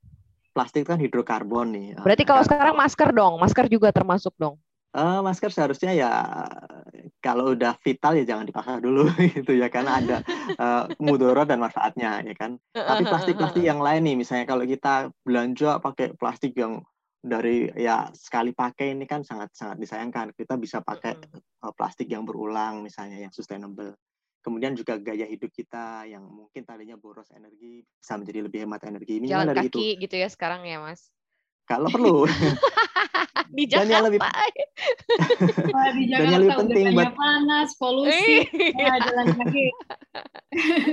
plastik 0.56 0.88
kan 0.88 0.96
hidrokarbon 0.96 1.68
nih. 1.76 1.88
Berarti 2.00 2.24
kalau 2.24 2.40
sekarang 2.48 2.80
masker 2.80 3.12
dong, 3.12 3.36
masker 3.44 3.68
juga 3.68 3.92
termasuk 3.92 4.32
dong. 4.40 4.56
Uh, 4.96 5.20
masker 5.20 5.52
seharusnya 5.52 5.92
ya 5.92 6.12
kalau 7.20 7.52
udah 7.52 7.76
vital 7.84 8.16
ya 8.16 8.24
jangan 8.24 8.48
dipaksa 8.48 8.80
dulu 8.80 9.12
gitu 9.36 9.52
ya 9.52 9.68
karena 9.68 10.00
ada 10.00 10.18
uh, 10.56 10.88
mudorot 11.04 11.50
dan 11.50 11.60
manfaatnya 11.60 12.24
ya 12.24 12.32
kan. 12.32 12.56
Tapi 12.72 13.04
plastik-plastik 13.04 13.66
yang 13.66 13.84
lain 13.84 14.08
nih 14.08 14.16
misalnya 14.16 14.48
kalau 14.48 14.64
kita 14.64 15.12
belanja 15.28 15.84
pakai 15.84 16.16
plastik 16.16 16.56
yang 16.56 16.80
dari 17.26 17.68
ya 17.74 18.08
sekali 18.14 18.54
pakai 18.54 18.94
ini 18.94 19.04
kan 19.04 19.26
sangat 19.26 19.52
sangat 19.58 19.82
disayangkan. 19.82 20.32
Kita 20.32 20.56
bisa 20.56 20.80
pakai 20.80 21.18
uh, 21.66 21.74
plastik 21.74 22.08
yang 22.08 22.24
berulang 22.24 22.86
misalnya 22.86 23.20
yang 23.20 23.34
sustainable. 23.34 23.98
Kemudian 24.46 24.78
juga 24.78 25.02
gaya 25.02 25.26
hidup 25.26 25.50
kita 25.50 26.06
yang 26.06 26.22
mungkin 26.22 26.62
tadinya 26.62 26.94
boros 26.94 27.34
energi 27.34 27.82
bisa 27.82 28.14
menjadi 28.22 28.46
lebih 28.46 28.70
hemat 28.70 28.86
energi. 28.86 29.18
Ini 29.18 29.28
Jalan 29.34 29.50
dari 29.50 29.66
kaki 29.66 29.98
itu. 29.98 30.02
gitu 30.06 30.16
ya 30.22 30.30
sekarang 30.30 30.70
ya 30.70 30.78
Mas? 30.78 31.10
Kalau 31.66 31.90
perlu. 31.90 32.26
di 33.56 33.64
Jakarta. 33.70 33.88
Dan 33.88 33.94
yang 33.94 34.04
lebih, 34.06 34.20
oh, 34.20 35.90
di 35.98 36.04
Jakarta 36.12 36.24
dan 36.24 36.32
yang 36.32 36.42
lebih 36.44 36.58
penting 36.60 36.86
buat 36.92 37.14
panas, 37.16 37.70
polusi, 37.80 38.44
ya, 38.76 38.94
jalan 39.00 39.28
kaki. 39.40 39.66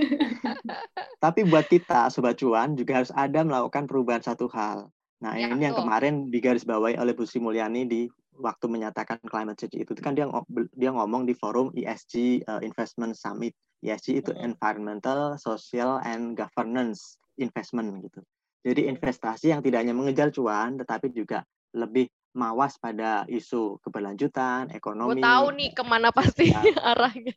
Tapi 1.24 1.40
buat 1.46 1.66
kita 1.66 2.08
sobat 2.14 2.38
cuan 2.38 2.78
juga 2.78 3.02
harus 3.02 3.12
ada 3.14 3.42
melakukan 3.42 3.90
perubahan 3.90 4.22
satu 4.22 4.46
hal. 4.54 4.90
Nah, 5.22 5.38
ya, 5.38 5.50
ini 5.50 5.62
tuh. 5.62 5.64
yang 5.70 5.76
kemarin 5.78 6.14
digarisbawahi 6.30 6.98
oleh 6.98 7.14
Bu 7.14 7.26
Sri 7.26 7.38
Mulyani 7.38 7.86
di 7.86 8.00
waktu 8.42 8.66
menyatakan 8.66 9.22
climate 9.22 9.60
change 9.60 9.86
itu 9.86 9.92
kan 10.02 10.18
dia 10.18 10.26
dia 10.74 10.90
ngomong 10.90 11.28
di 11.28 11.34
forum 11.36 11.70
ESG 11.74 12.46
uh, 12.46 12.62
Investment 12.62 13.14
Summit. 13.14 13.54
ESG 13.82 14.22
itu 14.22 14.30
Environmental, 14.38 15.34
Social, 15.42 15.98
and 16.06 16.38
Governance 16.38 17.18
Investment 17.34 17.98
gitu. 18.06 18.22
Jadi 18.62 18.86
investasi 18.86 19.50
yang 19.50 19.60
tidak 19.60 19.82
hanya 19.82 19.94
mengejar 19.94 20.30
cuan, 20.30 20.78
tetapi 20.78 21.10
juga 21.10 21.42
lebih 21.74 22.06
mawas 22.32 22.78
pada 22.78 23.26
isu 23.28 23.82
keberlanjutan, 23.82 24.72
ekonomi. 24.72 25.18
Gue 25.18 25.24
tahu 25.26 25.46
nih 25.52 25.70
ke 25.74 25.82
mana 25.84 26.08
pasti 26.14 26.54
ya. 26.54 26.62
arahnya. 26.94 27.36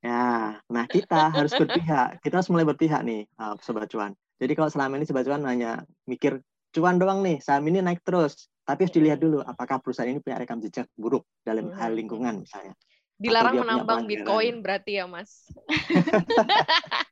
Ya, 0.00 0.56
nah 0.66 0.84
kita 0.88 1.28
harus 1.30 1.52
berpihak. 1.54 2.24
Kita 2.24 2.40
harus 2.40 2.48
mulai 2.48 2.66
berpihak 2.66 3.04
nih, 3.04 3.28
uh, 3.36 3.54
sobat 3.60 3.88
cuan. 3.92 4.16
Jadi 4.40 4.52
kalau 4.56 4.72
selama 4.72 4.96
ini 4.96 5.04
sobat 5.04 5.28
cuan 5.28 5.44
hanya 5.44 5.84
mikir 6.08 6.40
cuan 6.72 6.96
doang 6.96 7.20
nih, 7.20 7.38
saham 7.44 7.68
ini 7.68 7.84
naik 7.84 8.00
terus, 8.00 8.48
tapi 8.64 8.88
harus 8.88 8.94
dilihat 8.96 9.20
dulu 9.20 9.44
apakah 9.44 9.78
perusahaan 9.78 10.08
ini 10.08 10.24
punya 10.24 10.40
rekam 10.40 10.58
jejak 10.58 10.88
buruk 10.96 11.28
dalam 11.44 11.70
hal 11.76 11.92
lingkungan 11.92 12.42
misalnya. 12.42 12.72
Dilarang 13.20 13.60
menambang 13.60 14.08
Bitcoin 14.08 14.64
berarti 14.64 14.96
ya, 14.96 15.04
Mas. 15.04 15.44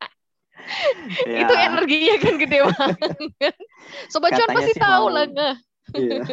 ya. 1.30 1.38
Itu 1.46 1.52
energinya 1.54 2.14
kan 2.20 2.34
gede 2.36 2.58
banget. 2.68 3.54
Sobat 4.12 4.30
cuan 4.34 4.50
pasti 4.54 4.74
tahu 4.76 5.06
lah 5.12 5.24
nggak. 5.28 5.54
Iya. 5.96 6.18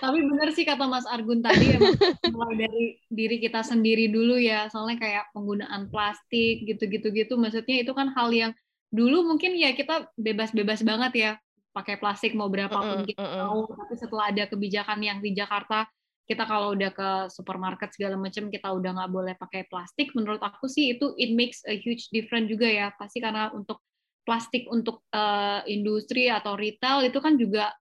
Tapi 0.00 0.18
benar 0.24 0.48
sih 0.56 0.64
kata 0.64 0.88
Mas 0.88 1.04
Argun 1.04 1.44
tadi 1.44 1.76
mulai 2.32 2.56
dari 2.56 2.84
diri 3.12 3.36
kita 3.36 3.60
sendiri 3.60 4.08
dulu 4.08 4.40
ya. 4.40 4.72
Soalnya 4.72 4.96
kayak 4.96 5.24
penggunaan 5.36 5.92
plastik 5.92 6.64
gitu-gitu 6.64 7.12
gitu. 7.12 7.36
Maksudnya 7.36 7.84
itu 7.84 7.92
kan 7.92 8.08
hal 8.16 8.32
yang 8.32 8.52
dulu 8.88 9.28
mungkin 9.28 9.52
ya 9.60 9.76
kita 9.76 10.08
bebas-bebas 10.16 10.80
banget 10.80 11.12
ya 11.12 11.30
pakai 11.76 12.00
plastik 12.00 12.32
mau 12.32 12.48
berapapun 12.48 13.04
mm 13.04 13.04
-hmm. 13.04 13.08
kita 13.12 13.22
mau 13.44 13.68
tapi 13.68 13.94
setelah 14.00 14.24
ada 14.32 14.44
kebijakan 14.48 14.98
yang 15.04 15.18
di 15.20 15.36
Jakarta 15.36 15.84
kita 16.28 16.44
kalau 16.44 16.76
udah 16.76 16.92
ke 16.92 17.10
supermarket 17.32 17.88
segala 17.96 18.20
macam 18.20 18.52
kita 18.52 18.68
udah 18.68 19.00
nggak 19.00 19.10
boleh 19.10 19.34
pakai 19.40 19.64
plastik. 19.72 20.12
Menurut 20.12 20.44
aku 20.44 20.68
sih 20.68 20.92
itu 20.92 21.16
it 21.16 21.32
makes 21.32 21.64
a 21.64 21.72
huge 21.72 22.12
difference 22.12 22.52
juga 22.52 22.68
ya. 22.68 22.92
Pasti 22.92 23.24
karena 23.24 23.48
untuk 23.56 23.80
plastik 24.28 24.68
untuk 24.68 25.08
uh, 25.16 25.64
industri 25.64 26.28
atau 26.28 26.52
retail 26.52 27.00
itu 27.08 27.16
kan 27.16 27.40
juga 27.40 27.72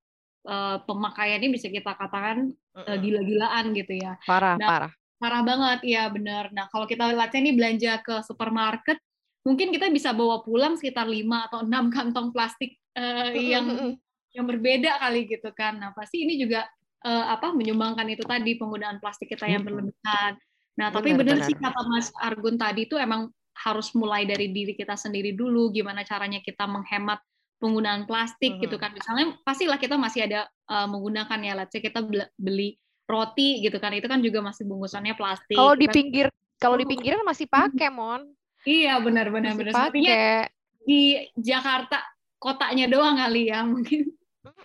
uh, 0.47 0.79
pemakaiannya 0.87 1.51
bisa 1.51 1.67
kita 1.67 1.91
katakan 1.91 2.55
uh, 2.71 2.95
gila-gilaan 2.95 3.75
gitu 3.75 3.99
ya. 3.99 4.15
Parah 4.23 4.55
nah, 4.55 4.67
parah. 4.71 4.91
parah 5.19 5.41
banget. 5.43 5.79
Ya 5.83 6.07
benar 6.07 6.55
nah 6.55 6.71
kalau 6.71 6.87
kita 6.87 7.11
lihatnya 7.11 7.39
ini 7.43 7.51
belanja 7.51 7.99
ke 7.99 8.23
supermarket 8.23 8.95
mungkin 9.43 9.75
kita 9.75 9.91
bisa 9.91 10.15
bawa 10.15 10.39
pulang 10.43 10.79
sekitar 10.79 11.03
lima 11.07 11.51
atau 11.51 11.67
enam 11.67 11.91
kantong 11.91 12.31
plastik 12.31 12.79
uh, 12.95 13.31
yang 13.35 13.99
yang 14.35 14.45
berbeda 14.47 15.03
kali 15.03 15.27
gitu 15.27 15.51
kan. 15.51 15.83
Nah 15.83 15.91
pasti 15.91 16.23
ini 16.23 16.39
juga 16.39 16.63
uh, 17.05 17.25
apa 17.33 17.53
menyumbangkan 17.53 18.07
itu 18.09 18.23
tadi 18.25 18.57
penggunaan 18.57 18.97
plastik 18.97 19.29
kita 19.29 19.45
yang 19.45 19.61
berlebihan. 19.61 20.39
Nah 20.77 20.87
tapi 20.93 21.13
benar 21.17 21.41
sih 21.45 21.57
kata 21.57 21.81
Mas 21.89 22.09
Argun 22.17 22.55
tadi 22.55 22.85
itu 22.85 22.97
emang 22.97 23.29
harus 23.57 23.89
mulai 23.97 24.29
dari 24.29 24.53
diri 24.53 24.77
kita 24.77 24.93
sendiri 24.93 25.33
dulu. 25.33 25.73
Gimana 25.73 26.05
caranya 26.05 26.41
kita 26.41 26.69
menghemat 26.69 27.21
penggunaan 27.57 28.05
plastik 28.05 28.57
hmm. 28.57 28.61
gitu 28.69 28.77
kan. 28.77 28.93
Misalnya 28.93 29.37
pastilah 29.41 29.81
kita 29.81 29.97
masih 29.97 30.29
ada 30.29 30.45
uh, 30.69 30.85
menggunakan 30.85 31.39
ya, 31.41 31.53
let's 31.57 31.73
say 31.73 31.81
kita 31.81 32.05
beli 32.37 32.77
roti 33.07 33.63
gitu 33.63 33.79
kan, 33.79 33.95
itu 33.95 34.05
kan 34.05 34.19
juga 34.19 34.43
masih 34.43 34.67
bungkusannya 34.67 35.15
plastik. 35.15 35.57
Kalau 35.57 35.73
di 35.73 35.87
pinggir 35.89 36.27
kalau 36.57 36.75
di 36.75 36.85
pinggiran 36.89 37.21
masih 37.21 37.45
pakai, 37.45 37.89
Mon. 37.93 38.33
Iya, 38.65 38.99
benar 38.99 39.29
benar 39.29 39.53
benar. 39.55 39.73
Artinya 39.73 40.49
di 40.83 41.17
Jakarta 41.37 42.01
kotanya 42.37 42.89
doang 42.89 43.15
kali 43.17 43.49
ya 43.49 43.63
mungkin. 43.63 44.16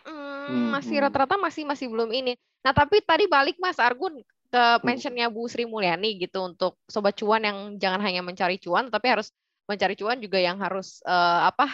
Hmm, 0.06 0.74
masih 0.74 1.02
rata-rata 1.02 1.38
masih 1.38 1.62
masih 1.62 1.86
belum 1.88 2.10
ini. 2.10 2.34
Nah 2.66 2.74
tapi 2.74 3.00
tadi 3.02 3.30
balik 3.30 3.56
Mas 3.62 3.78
Argun 3.78 4.22
ke 4.52 4.64
mentionnya 4.84 5.32
Bu 5.32 5.48
Sri 5.48 5.64
Mulyani 5.64 6.20
gitu 6.20 6.44
untuk 6.44 6.76
sobat 6.84 7.16
cuan 7.16 7.40
yang 7.40 7.58
jangan 7.80 8.04
hanya 8.04 8.20
mencari 8.20 8.60
cuan 8.60 8.92
tapi 8.92 9.08
harus 9.08 9.32
mencari 9.64 9.96
cuan 9.96 10.20
juga 10.20 10.36
yang 10.36 10.60
harus 10.60 11.00
uh, 11.08 11.48
apa 11.48 11.70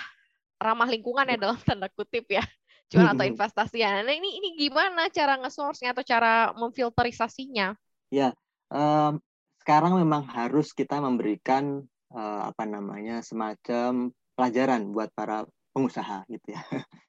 ramah 0.62 0.87
lingkungan 0.87 1.27
ya 1.27 1.37
dalam 1.38 1.59
tanda 1.66 1.90
kutip 1.90 2.31
ya 2.31 2.44
cuan 2.88 3.12
atau 3.12 3.25
investasi 3.29 3.85
ya. 3.85 4.01
Nah 4.01 4.14
ini 4.16 4.40
ini 4.40 4.49
gimana 4.57 5.12
cara 5.12 5.37
nge-source-nya 5.44 5.92
atau 5.92 6.05
cara 6.05 6.57
memfilterisasinya? 6.57 7.77
Ya, 8.09 8.33
um, 8.73 9.21
sekarang 9.61 10.01
memang 10.01 10.25
harus 10.25 10.73
kita 10.73 10.97
memberikan 10.97 11.85
uh, 12.16 12.49
apa 12.49 12.64
namanya 12.64 13.21
semacam 13.21 14.09
pelajaran 14.33 14.88
buat 14.88 15.12
para 15.12 15.44
pengusaha 15.77 16.25
gitu 16.33 16.57
ya. 16.57 16.62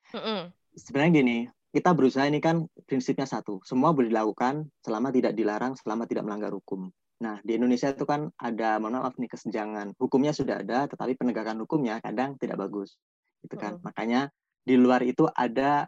Mm 0.09 0.19
-hmm. 0.19 0.41
Sebenarnya 0.79 1.11
gini, 1.19 1.37
kita 1.75 1.91
berusaha 1.91 2.25
ini 2.25 2.39
kan 2.39 2.65
prinsipnya 2.87 3.27
satu, 3.27 3.59
semua 3.67 3.91
boleh 3.91 4.09
dilakukan 4.09 4.65
selama 4.81 5.11
tidak 5.11 5.35
dilarang, 5.35 5.75
selama 5.75 6.07
tidak 6.07 6.25
melanggar 6.25 6.55
hukum. 6.55 6.89
Nah, 7.19 7.43
di 7.43 7.59
Indonesia 7.59 7.91
itu 7.91 8.07
kan 8.07 8.31
ada, 8.39 8.79
mohon 8.79 9.03
maaf 9.03 9.19
nih, 9.19 9.27
kesenjangan. 9.27 9.91
Hukumnya 9.99 10.31
sudah 10.31 10.63
ada, 10.63 10.87
tetapi 10.87 11.19
penegakan 11.19 11.59
hukumnya 11.67 11.99
kadang 11.99 12.39
tidak 12.39 12.63
bagus. 12.63 12.95
Gitu 13.43 13.59
kan. 13.59 13.75
Hmm. 13.75 13.83
Makanya 13.91 14.31
di 14.63 14.79
luar 14.79 15.03
itu 15.03 15.27
ada, 15.27 15.83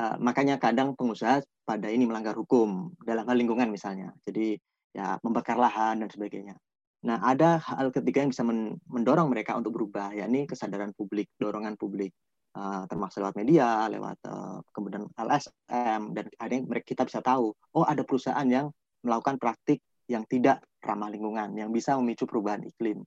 uh, 0.00 0.16
makanya 0.16 0.56
kadang 0.56 0.96
pengusaha 0.96 1.44
pada 1.68 1.92
ini 1.92 2.08
melanggar 2.08 2.32
hukum, 2.32 2.96
dalam 3.04 3.28
hal 3.28 3.36
lingkungan 3.36 3.68
misalnya. 3.68 4.16
Jadi 4.24 4.56
ya 4.96 5.20
membakar 5.20 5.60
lahan 5.60 6.00
dan 6.00 6.08
sebagainya. 6.08 6.56
Nah, 7.04 7.20
ada 7.20 7.60
hal 7.60 7.92
ketiga 7.92 8.24
yang 8.24 8.32
bisa 8.32 8.44
mendorong 8.88 9.28
mereka 9.28 9.56
untuk 9.56 9.76
berubah, 9.76 10.16
yakni 10.16 10.48
kesadaran 10.48 10.96
publik, 10.96 11.28
dorongan 11.36 11.76
publik. 11.76 12.12
Uh, 12.50 12.82
termasuk 12.90 13.22
lewat 13.22 13.38
media, 13.38 13.86
lewat 13.86 14.18
uh, 14.26 14.58
kemudian 14.74 15.06
LSM 15.14 16.10
dan 16.10 16.26
ada 16.34 16.50
yang 16.50 16.66
mereka 16.66 16.98
kita 16.98 17.06
bisa 17.06 17.22
tahu, 17.22 17.54
oh 17.54 17.86
ada 17.86 18.02
perusahaan 18.02 18.42
yang 18.42 18.74
melakukan 19.06 19.38
praktik 19.38 19.78
yang 20.10 20.26
tidak 20.26 20.58
ramah 20.82 21.06
lingkungan, 21.14 21.54
yang 21.54 21.70
bisa 21.70 21.94
memicu 21.94 22.26
perubahan 22.26 22.66
iklim. 22.66 23.06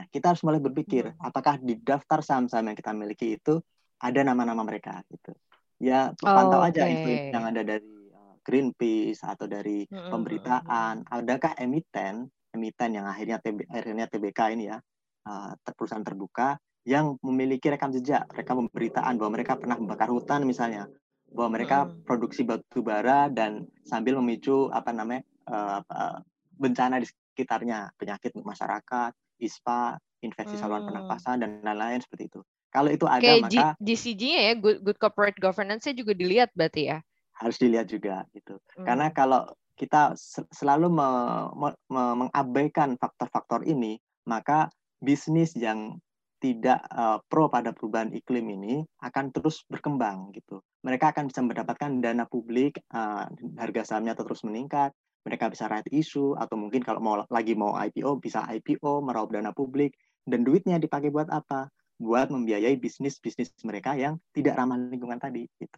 Nah, 0.00 0.08
kita 0.08 0.32
harus 0.32 0.40
mulai 0.48 0.64
berpikir, 0.64 1.12
hmm. 1.12 1.20
apakah 1.20 1.60
di 1.60 1.76
daftar 1.76 2.24
saham-saham 2.24 2.72
yang 2.72 2.78
kita 2.78 2.96
miliki 2.96 3.36
itu 3.36 3.60
ada 4.00 4.20
nama-nama 4.24 4.64
mereka 4.64 5.04
gitu. 5.12 5.36
Ya, 5.76 6.16
pantau 6.16 6.64
oh, 6.64 6.64
aja 6.64 6.88
itu 6.88 7.36
yang 7.36 7.44
ada 7.52 7.60
dari 7.60 7.84
eh, 7.84 8.34
Greenpeace 8.40 9.28
atau 9.28 9.44
dari 9.44 9.84
hmm. 9.84 10.08
pemberitaan, 10.08 11.04
adakah 11.04 11.52
emiten 11.60 12.32
emiten 12.54 12.90
yang 12.98 13.06
akhirnya 13.06 13.38
TB, 13.38 13.70
akhirnya 13.70 14.06
TBK 14.10 14.40
ini 14.58 14.64
ya, 14.70 14.78
uh, 15.26 15.50
perusahaan 15.74 16.02
terbuka 16.02 16.58
yang 16.88 17.20
memiliki 17.20 17.68
rekam 17.68 17.92
jejak, 17.92 18.24
rekam 18.32 18.66
pemberitaan 18.66 19.20
bahwa 19.20 19.36
mereka 19.36 19.56
pernah 19.60 19.76
membakar 19.76 20.08
hutan 20.08 20.48
misalnya, 20.48 20.88
bahwa 21.30 21.60
mereka 21.60 21.86
hmm. 21.86 22.02
produksi 22.08 22.42
batu 22.42 22.80
bara 22.80 23.28
dan 23.28 23.68
sambil 23.84 24.18
memicu 24.18 24.72
apa 24.72 24.90
namanya 24.90 25.22
uh, 25.46 25.80
uh, 25.84 26.18
bencana 26.56 27.00
di 27.00 27.06
sekitarnya, 27.06 27.92
penyakit 28.00 28.32
masyarakat, 28.36 29.12
ISPA, 29.40 29.96
infeksi 30.20 30.56
hmm. 30.56 30.62
saluran 30.62 30.84
pernapasan 30.88 31.40
dan 31.40 31.50
lain-lain 31.64 32.00
seperti 32.00 32.28
itu. 32.32 32.40
Kalau 32.70 32.90
itu 32.92 33.06
ada 33.10 33.18
Kayak 33.18 33.42
maka 33.50 33.66
GCG-nya 33.82 34.40
ya 34.46 34.54
good, 34.54 34.78
good 34.86 34.98
corporate 35.02 35.38
governance-nya 35.42 35.94
juga 35.96 36.14
dilihat 36.14 36.54
berarti 36.54 36.92
ya. 36.94 36.98
Harus 37.34 37.58
dilihat 37.58 37.90
juga 37.90 38.22
gitu. 38.36 38.60
Hmm. 38.78 38.86
Karena 38.86 39.10
kalau 39.10 39.50
kita 39.74 40.12
selalu 40.52 40.92
me, 40.92 41.08
me, 41.56 41.68
me, 41.88 42.02
mengabaikan 42.26 43.00
faktor-faktor 43.00 43.64
ini, 43.64 43.96
maka 44.28 44.68
bisnis 45.00 45.56
yang 45.56 45.96
tidak 46.40 46.80
uh, 46.88 47.20
pro 47.28 47.52
pada 47.52 47.76
perubahan 47.76 48.10
iklim 48.16 48.48
ini 48.48 48.80
akan 49.04 49.28
terus 49.30 49.62
berkembang 49.68 50.32
gitu. 50.32 50.64
Mereka 50.80 51.12
akan 51.12 51.28
bisa 51.28 51.44
mendapatkan 51.44 52.00
dana 52.00 52.24
publik, 52.24 52.80
uh, 52.96 53.28
harga 53.60 53.94
sahamnya 53.94 54.16
terus 54.16 54.40
meningkat, 54.42 54.96
mereka 55.28 55.52
bisa 55.52 55.68
right 55.68 55.86
issue 55.92 56.32
atau 56.40 56.56
mungkin 56.56 56.80
kalau 56.80 57.00
mau 57.04 57.14
lagi 57.28 57.52
mau 57.52 57.76
IPO 57.76 58.24
bisa 58.24 58.48
IPO 58.48 59.04
meraup 59.04 59.28
dana 59.28 59.52
publik 59.52 59.92
dan 60.24 60.42
duitnya 60.42 60.80
dipakai 60.80 61.12
buat 61.12 61.28
apa? 61.28 61.68
Buat 62.00 62.32
membiayai 62.32 62.80
bisnis-bisnis 62.80 63.52
mereka 63.60 63.92
yang 63.92 64.16
tidak 64.32 64.56
ramah 64.56 64.80
lingkungan 64.80 65.20
tadi 65.20 65.44
gitu. 65.60 65.76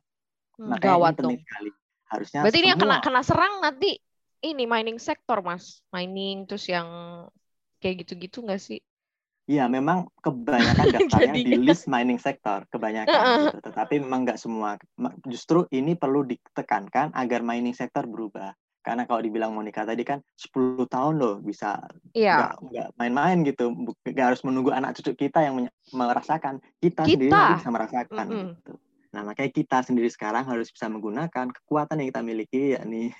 Hmm, 0.62 0.78
Makanya 0.78 0.94
ini 0.94 1.18
penting 1.18 1.38
dong. 1.42 1.42
sekali. 1.42 1.70
Harusnya 2.06 2.38
Berarti 2.46 2.54
semua... 2.54 2.62
ini 2.62 2.70
yang 2.70 2.80
kena 2.80 2.96
kena 3.02 3.22
serang 3.26 3.54
nanti 3.58 3.90
ini 4.42 4.64
mining 4.66 4.98
sektor, 5.02 5.42
Mas. 5.42 5.82
Mining 5.90 6.46
terus 6.46 6.70
yang 6.70 6.86
kayak 7.82 8.06
gitu-gitu 8.06 8.46
nggak 8.46 8.62
sih? 8.62 8.78
Iya, 9.50 9.66
memang 9.66 10.06
kebanyakan 10.22 10.86
daftarnya 10.94 11.34
di 11.34 11.58
list 11.58 11.90
mining 11.90 12.18
sektor, 12.22 12.62
kebanyakan. 12.70 13.50
gitu. 13.50 13.58
Tetapi 13.58 13.98
memang 13.98 14.22
nggak 14.22 14.38
semua. 14.38 14.78
Justru 15.26 15.66
ini 15.74 15.98
perlu 15.98 16.22
ditekankan 16.22 17.10
agar 17.14 17.42
mining 17.42 17.74
sektor 17.74 18.06
berubah. 18.06 18.54
Karena 18.82 19.06
kalau 19.06 19.22
dibilang 19.22 19.54
Monica 19.54 19.86
tadi 19.86 20.02
kan 20.02 20.18
10 20.34 20.90
tahun 20.90 21.14
loh 21.14 21.38
bisa 21.38 21.78
iya. 22.18 22.50
nggak 22.58 22.98
main-main 22.98 23.46
gitu. 23.46 23.74
Nggak 24.02 24.26
harus 24.34 24.42
menunggu 24.42 24.74
anak 24.74 24.98
cucu 24.98 25.26
kita 25.26 25.42
yang 25.42 25.70
merasakan. 25.94 26.58
Kita, 26.82 27.06
kita. 27.06 27.14
sendiri 27.14 27.30
bisa 27.58 27.70
merasakan. 27.70 28.26
Mm 28.26 28.34
-hmm. 28.38 28.50
gitu. 28.58 28.72
Nah, 29.12 29.22
makanya 29.28 29.52
kita 29.52 29.78
sendiri 29.84 30.08
sekarang 30.08 30.48
harus 30.48 30.72
bisa 30.72 30.88
menggunakan 30.88 31.52
kekuatan 31.52 32.00
yang 32.00 32.08
kita 32.08 32.22
miliki, 32.24 32.62
yakni 32.74 33.12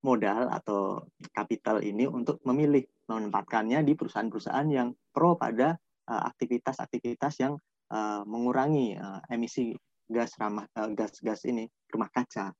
modal 0.00 0.48
atau 0.48 1.04
kapital 1.32 1.84
ini 1.84 2.08
untuk 2.08 2.40
memilih 2.48 2.84
menempatkannya 3.08 3.84
di 3.84 3.92
perusahaan-perusahaan 3.92 4.68
yang 4.70 4.88
pro 5.12 5.36
pada 5.36 5.76
uh, 6.08 6.22
aktivitas-aktivitas 6.32 7.34
uh, 7.36 7.40
yang 7.40 7.54
uh, 7.92 8.22
mengurangi 8.24 8.96
uh, 8.96 9.20
emisi 9.28 9.76
gas 10.08 10.34
ramah 10.40 10.64
uh, 10.78 10.88
gas-gas 10.92 11.44
ini 11.44 11.68
rumah 11.92 12.08
kaca. 12.08 12.50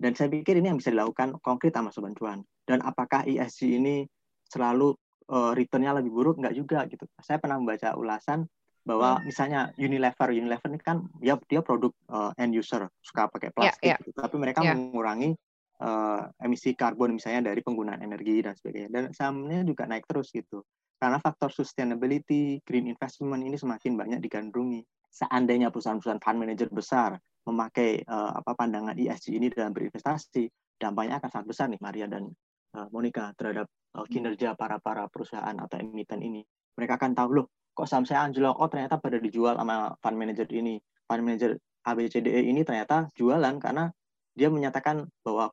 Dan 0.00 0.16
saya 0.16 0.32
pikir 0.32 0.56
ini 0.56 0.72
yang 0.72 0.80
bisa 0.80 0.92
dilakukan 0.92 1.36
konkret 1.44 1.76
sama 1.76 1.92
Sobat 1.92 2.16
Cuan. 2.16 2.40
Dan 2.64 2.80
apakah 2.80 3.28
ESG 3.28 3.76
ini 3.76 4.08
selalu 4.48 4.96
uh, 5.28 5.52
returnnya 5.52 5.92
lebih 6.00 6.12
buruk? 6.12 6.40
Enggak 6.40 6.56
juga 6.56 6.78
gitu. 6.88 7.04
Saya 7.20 7.36
pernah 7.36 7.60
membaca 7.60 7.92
ulasan 7.96 8.48
bahwa 8.80 9.20
hmm. 9.20 9.24
misalnya 9.28 9.60
Unilever, 9.76 10.32
Unilever 10.32 10.68
ini 10.72 10.80
kan 10.80 11.04
dia 11.20 11.36
dia 11.44 11.60
produk 11.60 11.92
uh, 12.08 12.32
end 12.40 12.56
user 12.56 12.88
suka 13.04 13.28
pakai 13.28 13.52
ya, 13.52 13.54
plastik, 13.54 13.84
yeah, 13.84 13.96
yeah. 13.96 13.98
Gitu. 14.00 14.16
tapi 14.16 14.36
mereka 14.40 14.64
yeah. 14.64 14.72
mengurangi 14.72 15.36
uh, 15.80 16.28
emisi 16.44 16.76
karbon 16.76 17.16
misalnya 17.16 17.50
dari 17.52 17.64
penggunaan 17.64 18.04
energi 18.04 18.44
dan 18.44 18.54
sebagainya. 18.54 18.90
Dan 18.92 19.04
sahamnya 19.16 19.64
juga 19.64 19.88
naik 19.88 20.04
terus 20.06 20.30
gitu. 20.30 20.62
Karena 21.00 21.16
faktor 21.16 21.48
sustainability, 21.48 22.60
green 22.60 22.86
investment 22.92 23.40
ini 23.40 23.56
semakin 23.56 23.96
banyak 23.96 24.20
digandrungi. 24.20 24.84
Seandainya 25.10 25.72
perusahaan-perusahaan 25.72 26.20
fund 26.20 26.38
manager 26.38 26.68
besar 26.70 27.16
memakai 27.48 28.04
uh, 28.04 28.36
apa 28.36 28.52
pandangan 28.52 28.94
ESG 28.94 29.32
ini 29.32 29.48
dalam 29.48 29.72
berinvestasi, 29.72 30.46
dampaknya 30.76 31.18
akan 31.18 31.30
sangat 31.32 31.46
besar 31.48 31.66
nih 31.72 31.80
Maria 31.80 32.06
dan 32.06 32.28
uh, 32.76 32.86
Monica 32.92 33.32
terhadap 33.34 33.66
uh, 33.96 34.04
kinerja 34.06 34.54
para 34.54 34.76
para 34.78 35.08
perusahaan 35.08 35.56
atau 35.56 35.80
emiten 35.80 36.20
ini. 36.20 36.44
Mereka 36.76 37.00
akan 37.00 37.16
tahu 37.16 37.42
loh, 37.42 37.46
kok 37.72 37.88
saham 37.88 38.04
saya 38.04 38.28
anjlok, 38.28 38.60
oh 38.60 38.68
ternyata 38.68 39.00
pada 39.00 39.16
dijual 39.16 39.56
sama 39.56 39.96
fund 40.04 40.16
manager 40.20 40.46
ini. 40.52 40.76
Fund 41.08 41.24
manager 41.24 41.56
ABCDE 41.88 42.44
ini 42.44 42.60
ternyata 42.62 43.08
jualan 43.16 43.56
karena 43.56 43.88
dia 44.36 44.52
menyatakan 44.52 45.08
bahwa 45.24 45.50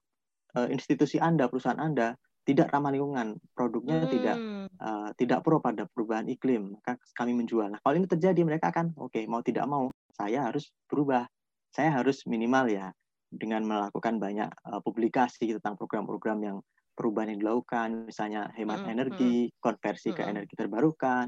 uh, 0.56 0.68
institusi 0.72 1.18
Anda, 1.20 1.52
perusahaan 1.52 1.80
Anda 1.80 2.16
tidak 2.48 2.72
ramah 2.72 2.96
lingkungan, 2.96 3.36
produknya 3.52 4.08
hmm. 4.08 4.12
tidak 4.14 4.38
uh, 4.80 5.10
tidak 5.20 5.44
pro 5.44 5.60
pada 5.60 5.84
perubahan 5.92 6.32
iklim, 6.32 6.80
maka 6.80 6.96
kami 7.20 7.36
menjual. 7.36 7.68
Nah, 7.68 7.80
kalau 7.84 8.00
ini 8.00 8.08
terjadi, 8.08 8.40
mereka 8.48 8.72
akan 8.72 8.96
oke 8.96 9.12
okay, 9.12 9.28
mau 9.28 9.44
tidak 9.44 9.68
mau, 9.68 9.92
saya 10.16 10.48
harus 10.48 10.72
berubah, 10.88 11.28
saya 11.76 11.92
harus 11.92 12.24
minimal 12.24 12.72
ya 12.72 12.88
dengan 13.28 13.68
melakukan 13.68 14.16
banyak 14.16 14.48
uh, 14.64 14.80
publikasi 14.80 15.60
tentang 15.60 15.76
program-program 15.76 16.40
yang 16.40 16.58
perubahan 16.96 17.36
yang 17.36 17.40
dilakukan, 17.44 18.08
misalnya 18.08 18.48
hemat 18.56 18.88
hmm. 18.88 18.94
energi, 18.96 19.36
hmm. 19.52 19.60
konversi 19.60 20.16
hmm. 20.16 20.18
ke 20.18 20.24
energi 20.24 20.54
terbarukan, 20.56 21.28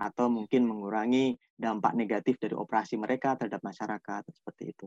atau 0.00 0.32
mungkin 0.32 0.64
mengurangi 0.64 1.36
dampak 1.58 1.92
negatif 1.92 2.40
dari 2.40 2.56
operasi 2.56 2.96
mereka 2.96 3.36
terhadap 3.36 3.60
masyarakat 3.60 4.22
seperti 4.32 4.72
itu. 4.72 4.86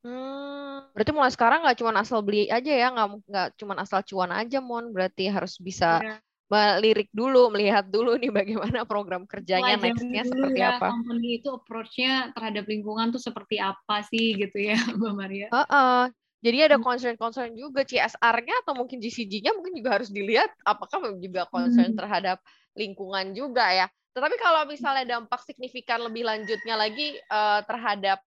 Hmm, 0.00 0.88
berarti 0.96 1.12
mulai 1.12 1.28
sekarang 1.28 1.60
nggak 1.60 1.76
cuma 1.76 1.92
asal 1.92 2.24
beli 2.24 2.48
aja 2.48 2.72
ya, 2.72 2.88
nggak 2.88 3.08
nggak 3.28 3.48
cuma 3.60 3.74
asal 3.76 4.00
cuan 4.00 4.32
aja, 4.32 4.58
Mon. 4.64 4.96
Berarti 4.96 5.28
harus 5.28 5.60
bisa 5.60 6.00
ya. 6.00 6.16
melirik 6.48 7.12
dulu, 7.12 7.52
melihat 7.52 7.84
dulu 7.84 8.16
nih 8.16 8.32
bagaimana 8.32 8.84
program 8.90 9.28
kerjanya 9.28 9.76
nextnya 9.76 10.24
seperti 10.24 10.60
ya, 10.60 10.80
apa. 10.80 10.96
Company 10.96 11.44
itu 11.44 11.48
approach-nya 11.52 12.32
terhadap 12.32 12.64
lingkungan 12.64 13.12
tuh 13.12 13.20
seperti 13.20 13.60
apa 13.60 14.00
sih 14.08 14.40
gitu 14.40 14.56
ya, 14.72 14.76
Mbak 14.98 15.12
Maria? 15.12 15.48
Uh 15.52 15.62
-uh. 15.68 16.02
Jadi 16.40 16.72
ada 16.72 16.80
hmm. 16.80 16.84
concern-concern 16.88 17.52
juga 17.52 17.84
CSR-nya 17.84 18.64
atau 18.64 18.72
mungkin 18.72 18.96
GCG-nya 18.96 19.52
mungkin 19.52 19.76
juga 19.76 20.00
harus 20.00 20.08
dilihat 20.08 20.48
apakah 20.64 21.12
juga 21.20 21.44
concern 21.52 21.92
hmm. 21.92 22.00
terhadap 22.00 22.40
lingkungan 22.72 23.36
juga 23.36 23.68
ya. 23.68 23.86
Tetapi 24.16 24.40
kalau 24.40 24.64
misalnya 24.64 25.20
dampak 25.20 25.44
signifikan 25.44 26.00
lebih 26.00 26.24
lanjutnya 26.24 26.80
lagi 26.80 27.14
uh, 27.28 27.60
terhadap 27.68 28.24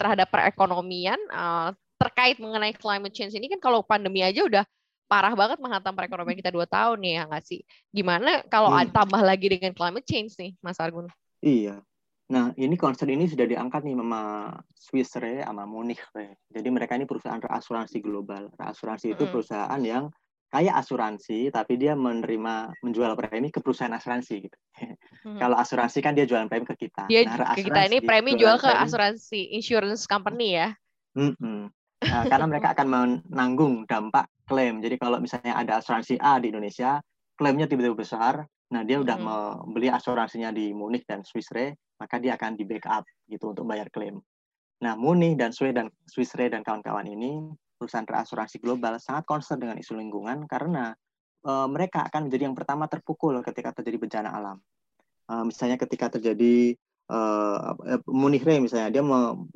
terhadap 0.00 0.32
perekonomian 0.32 1.20
uh, 1.28 1.76
terkait 2.00 2.40
mengenai 2.40 2.72
climate 2.72 3.12
change 3.12 3.36
ini 3.36 3.52
kan 3.52 3.60
kalau 3.60 3.84
pandemi 3.84 4.24
aja 4.24 4.40
udah 4.40 4.64
parah 5.10 5.34
banget 5.34 5.58
menghantam 5.58 5.92
perekonomian 5.92 6.38
kita 6.38 6.54
dua 6.54 6.64
tahun 6.64 7.02
nih 7.02 7.12
ya 7.18 7.22
nggak 7.28 7.44
sih? 7.44 7.60
Gimana 7.92 8.46
kalau 8.48 8.72
hmm. 8.72 8.94
tambah 8.94 9.20
lagi 9.20 9.50
dengan 9.50 9.74
climate 9.74 10.06
change 10.06 10.38
nih, 10.38 10.54
Mas 10.62 10.78
Argun? 10.78 11.10
Iya. 11.42 11.82
Nah, 12.30 12.54
ini 12.54 12.78
concern 12.78 13.10
ini 13.10 13.26
sudah 13.26 13.42
diangkat 13.42 13.82
nih 13.82 13.98
sama 13.98 14.54
Swiss 14.70 15.10
Re 15.18 15.42
sama 15.42 15.66
Munich 15.66 15.98
Re. 16.14 16.38
Jadi 16.46 16.68
mereka 16.70 16.94
ini 16.94 17.10
perusahaan 17.10 17.42
reasuransi 17.42 17.98
global. 17.98 18.54
Reasuransi 18.54 19.18
itu 19.18 19.26
hmm. 19.26 19.32
perusahaan 19.34 19.82
yang 19.82 20.06
kayak 20.50 20.74
asuransi 20.82 21.54
tapi 21.54 21.78
dia 21.78 21.94
menerima 21.94 22.74
menjual 22.82 23.14
premi 23.14 23.54
ke 23.54 23.62
perusahaan 23.62 23.94
asuransi 23.94 24.50
gitu. 24.50 24.58
Hmm. 25.20 25.36
Kalau 25.36 25.56
asuransi 25.60 26.00
kan 26.00 26.16
dia 26.16 26.24
jualan 26.24 26.50
premi 26.50 26.66
ke 26.66 26.88
kita. 26.88 27.06
Dia 27.06 27.28
nah, 27.28 27.54
ke 27.54 27.68
kita 27.68 27.86
ini 27.86 28.00
premi 28.02 28.34
jual 28.34 28.56
ke 28.58 28.66
premi. 28.66 28.82
asuransi 28.88 29.52
insurance 29.54 30.08
company 30.08 30.58
ya. 30.58 30.72
Mm 31.12 31.36
-hmm. 31.36 31.60
Nah, 32.00 32.24
karena 32.24 32.46
mereka 32.48 32.72
akan 32.72 32.88
menanggung 32.88 33.84
dampak 33.84 34.32
klaim. 34.48 34.80
Jadi 34.80 34.96
kalau 34.96 35.20
misalnya 35.20 35.52
ada 35.52 35.84
asuransi 35.84 36.16
A 36.16 36.40
di 36.40 36.48
Indonesia, 36.48 36.96
klaimnya 37.36 37.68
tiba-tiba 37.68 37.92
besar, 37.92 38.48
nah 38.72 38.82
dia 38.82 38.96
udah 38.98 39.16
hmm. 39.20 39.26
membeli 39.68 39.92
asuransinya 39.92 40.48
di 40.48 40.72
Munich 40.72 41.04
dan 41.04 41.20
Swiss 41.20 41.52
Re, 41.52 41.76
maka 42.00 42.16
dia 42.16 42.40
akan 42.40 42.56
di 42.56 42.64
backup 42.64 43.04
gitu 43.28 43.52
untuk 43.52 43.68
bayar 43.68 43.92
klaim. 43.92 44.16
Nah, 44.80 44.96
Munich 44.96 45.36
dan 45.36 45.52
Swiss 45.52 45.76
dan 45.76 45.92
Swiss 46.08 46.32
Re 46.32 46.48
dan 46.48 46.64
kawan-kawan 46.64 47.04
ini 47.04 47.52
perusahaan 47.80 48.04
reasuransi 48.04 48.60
global 48.60 49.00
sangat 49.00 49.24
concern 49.24 49.56
dengan 49.56 49.80
isu 49.80 49.96
lingkungan 49.96 50.44
karena 50.44 50.92
uh, 51.48 51.64
mereka 51.64 52.04
akan 52.04 52.28
menjadi 52.28 52.52
yang 52.52 52.56
pertama 52.56 52.84
terpukul 52.84 53.40
ketika 53.40 53.72
terjadi 53.72 53.96
bencana 53.96 54.28
alam. 54.36 54.60
Uh, 55.24 55.48
misalnya 55.48 55.80
ketika 55.80 56.12
terjadi 56.12 56.76
uh, 57.08 57.72
Munich 58.04 58.44
Re 58.44 58.60
misalnya 58.60 58.92
dia 58.92 59.02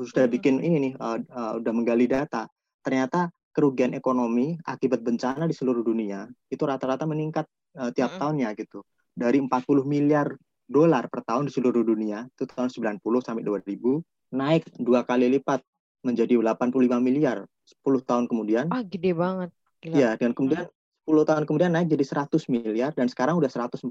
sudah 0.00 0.24
bikin 0.24 0.64
ini 0.64 0.88
nih 0.88 0.92
uh, 0.96 1.20
uh, 1.20 1.52
udah 1.60 1.72
menggali 1.76 2.08
data. 2.08 2.48
Ternyata 2.80 3.28
kerugian 3.52 3.92
ekonomi 3.92 4.56
akibat 4.64 5.04
bencana 5.04 5.44
di 5.44 5.52
seluruh 5.52 5.84
dunia 5.84 6.24
itu 6.48 6.64
rata-rata 6.64 7.04
meningkat 7.04 7.44
uh, 7.76 7.92
tiap 7.92 8.16
tahunnya 8.16 8.56
gitu. 8.56 8.80
Dari 9.14 9.38
40 9.38 9.84
miliar 9.84 10.32
dolar 10.64 11.12
per 11.12 11.20
tahun 11.22 11.46
di 11.46 11.52
seluruh 11.52 11.84
dunia 11.84 12.24
itu 12.24 12.48
tahun 12.48 12.72
90 12.72 13.04
sampai 13.20 13.44
2000 13.44 14.00
naik 14.34 14.66
dua 14.80 15.06
kali 15.06 15.30
lipat 15.38 15.62
menjadi 16.02 16.40
85 16.40 16.98
miliar 16.98 17.46
10 17.64 18.04
tahun 18.04 18.24
kemudian. 18.28 18.68
Ah, 18.70 18.84
gede 18.84 19.12
banget. 19.16 19.50
Gila. 19.80 19.94
Ya, 19.96 20.10
dan 20.16 20.36
kemudian 20.36 20.68
hmm. 20.68 21.08
10 21.08 21.28
tahun 21.28 21.42
kemudian 21.44 21.70
naik 21.72 21.92
jadi 21.92 22.04
100 22.04 22.48
miliar 22.48 22.90
dan 22.96 23.08
sekarang 23.12 23.36
udah 23.36 23.48
140 23.52 23.84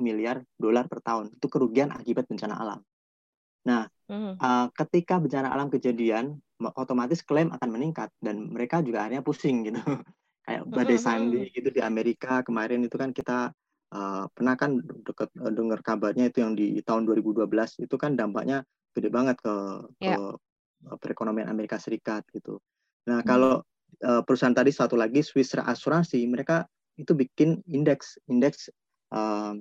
miliar 0.00 0.40
dolar 0.56 0.88
per 0.88 1.04
tahun. 1.04 1.32
Itu 1.36 1.52
kerugian 1.52 1.92
akibat 1.92 2.24
bencana 2.28 2.56
alam. 2.56 2.80
Nah, 3.64 3.88
hmm. 4.08 4.40
uh, 4.40 4.66
ketika 4.76 5.20
bencana 5.20 5.52
alam 5.52 5.72
kejadian, 5.72 6.40
otomatis 6.76 7.24
klaim 7.24 7.52
akan 7.52 7.68
meningkat 7.68 8.12
dan 8.20 8.52
mereka 8.52 8.80
juga 8.84 9.04
akhirnya 9.04 9.24
pusing 9.24 9.68
gitu. 9.68 9.80
Kayak 10.44 10.62
badai 10.68 10.98
hmm. 11.00 11.04
Sandy 11.04 11.42
gitu 11.56 11.68
di 11.72 11.80
Amerika 11.80 12.44
kemarin 12.44 12.84
itu 12.84 13.00
kan 13.00 13.16
kita 13.16 13.48
uh, 13.96 14.24
pernah 14.28 14.54
kan 14.60 14.76
deket, 14.80 15.32
uh, 15.40 15.48
dengar 15.48 15.80
kabarnya 15.80 16.28
itu 16.28 16.44
yang 16.44 16.52
di 16.52 16.84
tahun 16.84 17.08
2012 17.08 17.48
itu 17.80 17.96
kan 17.96 18.12
dampaknya 18.12 18.60
gede 18.92 19.08
banget 19.08 19.40
ke, 19.40 19.54
yeah. 20.04 20.20
ke 20.20 20.36
ya. 20.84 20.94
perekonomian 21.00 21.48
Amerika 21.48 21.80
Serikat 21.80 22.28
gitu. 22.28 22.60
Nah, 23.08 23.20
hmm. 23.20 23.28
kalau 23.28 23.60
uh, 24.04 24.22
perusahaan 24.24 24.56
tadi 24.56 24.72
satu 24.72 24.96
lagi 24.96 25.20
Swiss 25.20 25.56
Asuransi, 25.56 26.24
mereka 26.28 26.68
itu 26.94 27.12
bikin 27.12 27.58
indeks 27.66 28.16
indeks 28.30 28.70
uh, 29.10 29.54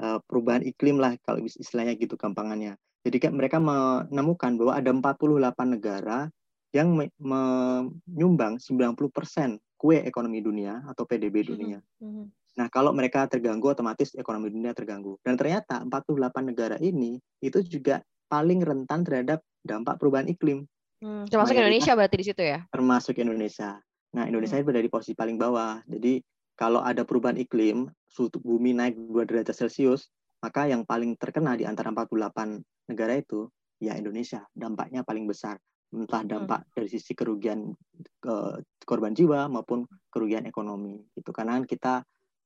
uh, 0.00 0.18
perubahan 0.28 0.64
iklim 0.64 1.00
lah 1.00 1.16
kalau 1.24 1.40
istilahnya 1.42 1.96
gitu 1.96 2.14
gampangannya. 2.14 2.76
Jadi 3.04 3.16
kan 3.20 3.32
mereka 3.36 3.60
menemukan 3.60 4.56
bahwa 4.56 4.72
ada 4.72 4.90
48 4.90 5.76
negara 5.76 6.32
yang 6.74 6.90
menyumbang 7.20 8.58
90% 8.58 9.60
kue 9.78 10.00
ekonomi 10.00 10.40
dunia 10.40 10.80
atau 10.88 11.04
PDB 11.04 11.44
hmm, 11.44 11.48
dunia. 11.52 11.78
Hmm. 12.00 12.32
Nah, 12.54 12.66
kalau 12.72 12.90
mereka 12.96 13.26
terganggu 13.28 13.70
otomatis 13.70 14.16
ekonomi 14.16 14.50
dunia 14.50 14.72
terganggu. 14.72 15.20
Dan 15.20 15.36
ternyata 15.36 15.84
48 15.84 16.50
negara 16.50 16.76
ini 16.80 17.20
itu 17.44 17.60
juga 17.62 18.00
paling 18.32 18.64
rentan 18.64 19.04
terhadap 19.04 19.44
dampak 19.62 20.00
perubahan 20.00 20.26
iklim. 20.26 20.66
Hmm, 21.04 21.28
termasuk 21.28 21.52
Mayoritas, 21.52 21.68
Indonesia 21.68 21.92
berarti 22.00 22.16
di 22.16 22.24
situ 22.24 22.42
ya? 22.42 22.58
Termasuk 22.72 23.14
Indonesia. 23.20 23.70
Nah, 24.16 24.24
Indonesia 24.24 24.56
hmm. 24.56 24.64
berada 24.64 24.80
di 24.80 24.88
posisi 24.88 25.12
paling 25.12 25.36
bawah. 25.36 25.84
Jadi 25.84 26.24
kalau 26.56 26.80
ada 26.80 27.04
perubahan 27.04 27.36
iklim, 27.36 27.92
suhu 28.08 28.32
bumi 28.40 28.72
naik 28.72 28.96
2 28.96 29.28
derajat 29.28 29.52
Celcius, 29.52 30.08
maka 30.40 30.64
yang 30.64 30.88
paling 30.88 31.12
terkena 31.20 31.60
di 31.60 31.68
antara 31.68 31.92
48 31.92 32.88
negara 32.88 33.20
itu 33.20 33.52
ya 33.84 34.00
Indonesia. 34.00 34.48
Dampaknya 34.56 35.04
paling 35.04 35.28
besar. 35.28 35.60
Entah 35.92 36.24
hmm. 36.24 36.30
dampak 36.32 36.64
hmm. 36.64 36.72
dari 36.72 36.88
sisi 36.88 37.12
kerugian 37.12 37.76
ke 38.24 38.64
korban 38.88 39.12
jiwa 39.12 39.44
maupun 39.52 39.84
kerugian 40.08 40.48
ekonomi. 40.48 41.04
Itu 41.12 41.36
karena 41.36 41.60
kan 41.60 41.68
kita 41.68 41.94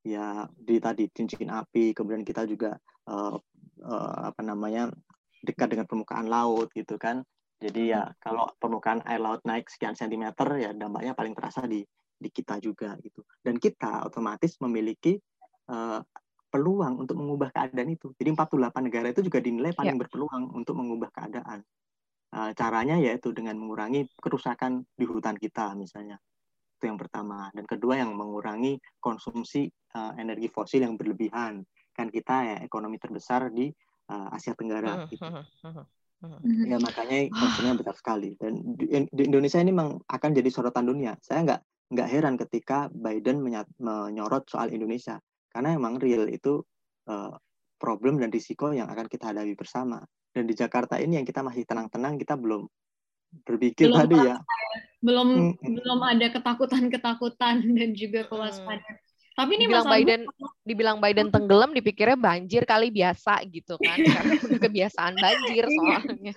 ya 0.03 0.51
di 0.51 0.83
tadi 0.83 1.07
cincin 1.15 1.47
api, 1.47 1.95
kemudian 1.95 2.27
kita 2.27 2.43
juga 2.43 2.75
uh, 3.07 3.39
uh, 3.87 4.19
apa 4.35 4.43
namanya 4.43 4.91
dekat 5.47 5.79
dengan 5.79 5.87
permukaan 5.87 6.27
laut 6.27 6.75
gitu 6.75 6.99
kan. 6.99 7.23
Jadi 7.59 7.91
ya 7.91 8.07
kalau 8.23 8.47
permukaan 8.55 9.03
air 9.03 9.19
laut 9.19 9.43
naik 9.43 9.67
sekian 9.67 9.99
sentimeter 9.99 10.47
ya 10.63 10.71
dampaknya 10.71 11.13
paling 11.19 11.35
terasa 11.35 11.67
di 11.67 11.83
di 12.19 12.29
kita 12.31 12.59
juga 12.63 12.95
gitu. 13.03 13.23
Dan 13.43 13.59
kita 13.59 14.07
otomatis 14.07 14.59
memiliki 14.63 15.19
uh, 15.71 16.03
peluang 16.51 17.03
untuk 17.03 17.19
mengubah 17.19 17.51
keadaan 17.51 17.95
itu. 17.95 18.15
Jadi 18.19 18.35
48 18.35 18.87
negara 18.87 19.07
itu 19.11 19.23
juga 19.27 19.39
dinilai 19.39 19.75
paling 19.75 19.97
ya. 19.97 20.01
berpeluang 20.07 20.55
untuk 20.55 20.75
mengubah 20.79 21.11
keadaan. 21.15 21.63
Uh, 22.29 22.53
caranya 22.53 23.01
yaitu 23.01 23.33
dengan 23.33 23.57
mengurangi 23.57 24.05
kerusakan 24.21 24.85
di 24.95 25.05
hutan 25.09 25.35
kita 25.35 25.73
misalnya. 25.75 26.21
Itu 26.79 26.91
yang 26.91 26.99
pertama. 26.99 27.51
Dan 27.55 27.65
kedua 27.67 27.99
yang 27.99 28.15
mengurangi 28.15 28.79
konsumsi 29.03 29.67
uh, 29.99 30.15
energi 30.15 30.47
fosil 30.47 30.85
yang 30.85 30.95
berlebihan. 30.95 31.63
Kan 31.95 32.11
kita 32.15 32.37
ya 32.45 32.57
ekonomi 32.63 33.03
terbesar 33.03 33.51
di 33.51 33.67
uh, 34.11 34.29
Asia 34.31 34.55
Tenggara 34.55 35.05
hmm, 35.05 35.09
gitu. 35.11 35.27
Hmm, 36.19 36.35
hmm, 36.35 36.43
Mm-hmm. 36.43 36.67
Ya 36.67 36.79
makanya 36.83 37.19
konsumnya 37.31 37.75
besar 37.79 37.95
sekali 37.95 38.35
dan 38.43 38.59
di, 38.75 38.91
di 39.07 39.23
Indonesia 39.23 39.63
ini 39.63 39.71
memang 39.71 40.03
akan 40.03 40.31
jadi 40.35 40.51
sorotan 40.51 40.91
dunia. 40.91 41.15
Saya 41.23 41.47
nggak 41.47 41.61
nggak 41.95 42.09
heran 42.11 42.35
ketika 42.35 42.91
Biden 42.91 43.39
menyat, 43.41 43.71
menyorot 43.79 44.45
soal 44.51 44.75
Indonesia 44.75 45.23
karena 45.55 45.79
emang 45.79 46.03
real 46.03 46.27
itu 46.27 46.61
uh, 47.07 47.33
problem 47.79 48.19
dan 48.19 48.35
risiko 48.35 48.75
yang 48.75 48.91
akan 48.91 49.07
kita 49.07 49.31
hadapi 49.31 49.55
bersama. 49.55 50.03
Dan 50.35 50.45
di 50.51 50.59
Jakarta 50.59 50.99
ini 50.99 51.23
yang 51.23 51.27
kita 51.27 51.41
masih 51.41 51.63
tenang-tenang 51.65 52.19
kita 52.19 52.35
belum 52.35 52.67
berpikir 53.47 53.87
belum 53.89 53.99
tadi 54.03 54.17
ya. 54.19 54.37
Belum 54.99 55.55
hmm. 55.55 55.75
belum 55.79 56.01
ada 56.03 56.27
ketakutan-ketakutan 56.35 57.63
dan 57.79 57.91
juga 57.95 58.27
kewaspadaan. 58.27 59.08
Tapi 59.39 59.55
ini 59.55 59.71
dibilang 59.71 59.87
Biden 59.87 60.21
dibilang 60.67 60.99
Biden 60.99 61.29
tenggelam 61.31 61.71
dipikirnya 61.71 62.19
banjir 62.19 62.67
kali 62.67 62.91
biasa 62.91 63.39
gitu 63.47 63.79
kan 63.79 63.95
karena 64.03 64.35
udah 64.51 64.61
kebiasaan 64.67 65.15
banjir 65.15 65.63
iya. 65.63 65.77
soalnya. 65.79 66.35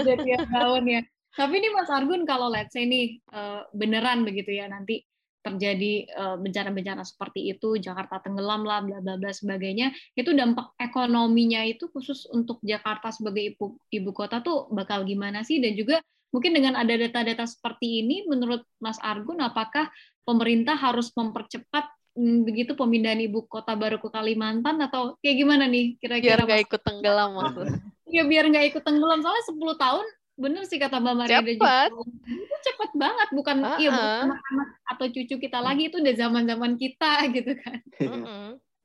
Udah 0.00 0.16
tiap 0.24 0.44
tahun 0.48 0.84
ya. 0.88 1.00
Tapi 1.36 1.54
ini 1.60 1.68
Mas 1.76 1.92
Argun 1.92 2.24
kalau 2.24 2.48
let's 2.48 2.72
say 2.72 2.88
nih 2.88 3.20
uh, 3.28 3.68
beneran 3.76 4.24
begitu 4.24 4.56
ya 4.56 4.72
nanti 4.72 5.04
terjadi 5.44 5.92
uh, 6.18 6.36
bencana-bencana 6.40 7.04
seperti 7.06 7.52
itu, 7.52 7.78
Jakarta 7.78 8.20
tenggelam 8.20 8.66
lah, 8.66 8.82
bla 8.82 8.98
bla 8.98 9.16
bla 9.16 9.30
sebagainya, 9.30 9.94
itu 10.18 10.34
dampak 10.34 10.74
ekonominya 10.76 11.62
itu 11.64 11.86
khusus 11.88 12.26
untuk 12.32 12.58
Jakarta 12.60 13.14
sebagai 13.14 13.54
ibu 13.54 13.78
ibu 13.88 14.10
kota 14.10 14.42
tuh 14.42 14.66
bakal 14.74 15.06
gimana 15.06 15.46
sih? 15.46 15.62
Dan 15.62 15.78
juga 15.78 16.02
mungkin 16.34 16.52
dengan 16.52 16.76
ada 16.76 16.92
data-data 16.92 17.48
seperti 17.48 18.04
ini, 18.04 18.26
menurut 18.28 18.66
Mas 18.82 18.98
Argun, 19.00 19.40
apakah 19.40 19.88
pemerintah 20.28 20.76
harus 20.76 21.08
mempercepat 21.16 21.88
begitu 22.18 22.74
pemindahan 22.74 23.22
ibu 23.22 23.46
kota 23.46 23.78
baru 23.78 24.02
ke 24.02 24.10
Kalimantan 24.10 24.82
atau 24.82 25.14
kayak 25.22 25.36
gimana 25.38 25.70
nih 25.70 25.94
kira-kira? 26.02 26.34
Biar 26.34 26.46
nggak 26.50 26.62
ikut 26.66 26.80
tenggelam 26.82 27.30
maksudnya. 27.38 27.78
Iya 28.08 28.24
biar 28.24 28.48
nggak 28.48 28.72
ikut 28.72 28.82
tenggelam 28.88 29.20
soalnya 29.20 29.44
10 29.52 29.84
tahun 29.84 30.06
bener 30.38 30.64
sih 30.64 30.80
kata 30.80 30.96
Mbak 30.96 31.14
Maria 31.18 31.44
cepat. 31.44 31.92
itu 31.92 32.56
cepet 32.64 32.90
banget 32.96 33.28
bukan 33.36 33.56
uh 33.60 33.74
-uh. 33.74 33.78
iya 33.82 33.90
bukan 33.92 34.32
anak 34.32 34.68
atau 34.88 35.06
cucu 35.12 35.34
kita 35.36 35.58
lagi 35.60 35.92
itu 35.92 36.00
udah 36.00 36.14
zaman-zaman 36.16 36.72
kita 36.80 37.12
gitu 37.36 37.52
kan. 37.60 37.76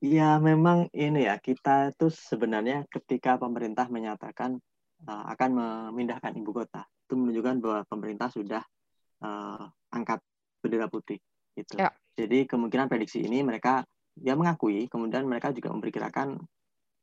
Iya 0.04 0.44
memang 0.44 0.92
ini 0.92 1.24
ya 1.24 1.40
kita 1.40 1.96
tuh 1.96 2.12
sebenarnya 2.12 2.84
ketika 2.92 3.40
pemerintah 3.40 3.88
menyatakan 3.88 4.60
uh, 5.08 5.24
akan 5.32 5.50
memindahkan 5.56 6.36
ibu 6.36 6.52
kota 6.52 6.84
itu 7.08 7.16
menunjukkan 7.16 7.56
bahwa 7.64 7.80
pemerintah 7.88 8.28
sudah 8.28 8.60
uh, 9.24 9.64
angkat 9.96 10.20
bendera 10.60 10.92
putih 10.92 11.24
gitu. 11.58 11.80
Ya. 11.80 11.90
Jadi 12.14 12.46
kemungkinan 12.46 12.90
prediksi 12.90 13.26
ini 13.26 13.42
mereka 13.42 13.86
ya 14.22 14.38
mengakui, 14.38 14.86
kemudian 14.86 15.26
mereka 15.26 15.50
juga 15.50 15.74
memperkirakan 15.74 16.38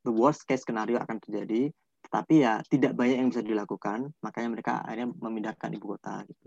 the 0.06 0.12
worst 0.14 0.46
case 0.46 0.62
skenario 0.62 1.02
akan 1.02 1.18
terjadi, 1.18 1.74
tetapi 2.06 2.34
ya 2.46 2.62
tidak 2.70 2.94
banyak 2.94 3.18
yang 3.18 3.28
bisa 3.34 3.42
dilakukan, 3.42 4.14
makanya 4.22 4.48
mereka 4.54 4.72
akhirnya 4.86 5.10
memindahkan 5.10 5.70
ibu 5.74 5.98
kota 5.98 6.22
gitu. 6.30 6.46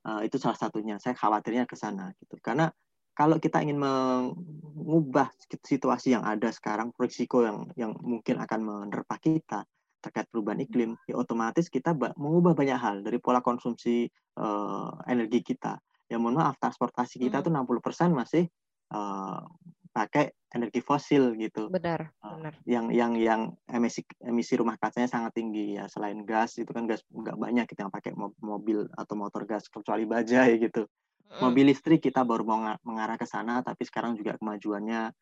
Uh, 0.00 0.24
itu 0.24 0.40
salah 0.40 0.56
satunya. 0.56 0.96
Saya 0.96 1.12
khawatirnya 1.12 1.68
ke 1.68 1.76
sana 1.76 2.10
gitu. 2.18 2.40
Karena 2.40 2.72
kalau 3.12 3.36
kita 3.36 3.60
ingin 3.60 3.76
mengubah 3.76 5.28
situasi 5.60 6.16
yang 6.16 6.24
ada 6.24 6.48
sekarang, 6.48 6.88
risiko 6.96 7.44
yang 7.44 7.68
yang 7.76 7.92
mungkin 8.00 8.40
akan 8.40 8.60
menerpa 8.64 9.20
kita 9.20 9.68
terkait 10.00 10.24
perubahan 10.32 10.64
iklim, 10.64 10.96
ya 11.04 11.20
otomatis 11.20 11.68
kita 11.68 11.92
mengubah 11.92 12.56
banyak 12.56 12.78
hal 12.80 13.04
dari 13.04 13.20
pola 13.20 13.44
konsumsi 13.44 14.08
uh, 14.40 14.96
energi 15.04 15.44
kita 15.44 15.76
ya 16.10 16.18
mohon 16.18 16.42
maaf 16.42 16.58
transportasi 16.58 17.22
kita 17.22 17.38
hmm. 17.38 17.46
tuh 17.46 17.52
60% 17.54 18.10
masih 18.10 18.44
uh, 18.90 19.46
pakai 19.94 20.34
energi 20.50 20.82
fosil 20.82 21.38
gitu. 21.38 21.70
Benar, 21.70 22.10
uh, 22.22 22.34
benar. 22.34 22.54
Yang 22.66 22.86
yang 22.98 23.12
yang 23.14 23.40
emisi 23.70 24.02
emisi 24.18 24.58
rumah 24.58 24.74
kacanya 24.74 25.06
sangat 25.06 25.38
tinggi 25.38 25.78
ya. 25.78 25.86
Selain 25.86 26.18
gas 26.26 26.58
itu 26.58 26.70
kan 26.74 26.90
gas 26.90 27.06
nggak 27.06 27.38
banyak 27.38 27.64
kita 27.70 27.86
yang 27.86 27.94
pakai 27.94 28.10
mobil 28.42 28.90
atau 28.98 29.14
motor 29.14 29.46
gas 29.46 29.70
kecuali 29.70 30.02
bajai 30.02 30.58
gitu. 30.58 30.90
Mobil 31.38 31.70
listrik 31.70 32.02
kita 32.02 32.26
baru 32.26 32.42
mau 32.42 32.58
mengarah 32.82 33.14
ke 33.14 33.22
sana, 33.22 33.62
tapi 33.62 33.86
sekarang 33.86 34.18
juga 34.18 34.34
kemajuannya 34.34 35.14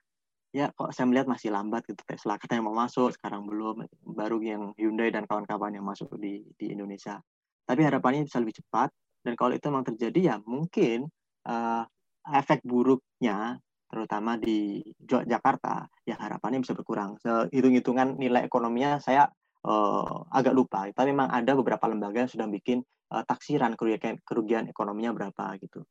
ya 0.48 0.72
kok 0.72 0.96
saya 0.96 1.04
melihat 1.04 1.28
masih 1.28 1.52
lambat 1.52 1.84
gitu 1.84 2.00
Tesla 2.08 2.40
katanya 2.40 2.64
mau 2.64 2.76
masuk 2.76 3.12
sekarang 3.12 3.44
belum 3.44 3.84
baru 4.16 4.40
yang 4.40 4.72
Hyundai 4.80 5.12
dan 5.12 5.28
kawan-kawan 5.28 5.76
yang 5.76 5.84
masuk 5.84 6.08
di 6.16 6.40
di 6.56 6.72
Indonesia 6.72 7.20
tapi 7.68 7.84
harapannya 7.84 8.24
bisa 8.24 8.40
lebih 8.40 8.56
cepat 8.64 8.88
dan 9.22 9.34
kalau 9.34 9.52
itu 9.54 9.66
memang 9.68 9.86
terjadi 9.86 10.20
ya 10.34 10.36
mungkin 10.44 11.08
uh, 11.48 11.84
efek 12.28 12.62
buruknya 12.64 13.58
terutama 13.88 14.36
di 14.36 14.84
Jakarta 15.04 15.88
ya 16.04 16.20
harapannya 16.20 16.60
bisa 16.60 16.76
berkurang. 16.76 17.16
Hitung-hitungan 17.48 18.20
nilai 18.20 18.44
ekonominya 18.44 19.00
saya 19.00 19.32
uh, 19.64 20.28
agak 20.28 20.52
lupa. 20.52 20.84
Tapi 20.92 21.08
memang 21.16 21.32
ada 21.32 21.56
beberapa 21.56 21.88
lembaga 21.88 22.28
yang 22.28 22.30
sudah 22.30 22.44
bikin 22.52 22.84
uh, 23.16 23.24
taksiran 23.24 23.74
kerugian 23.80 24.20
kerugian 24.28 24.64
ekonominya 24.68 25.16
berapa 25.16 25.56
gitu. 25.64 25.88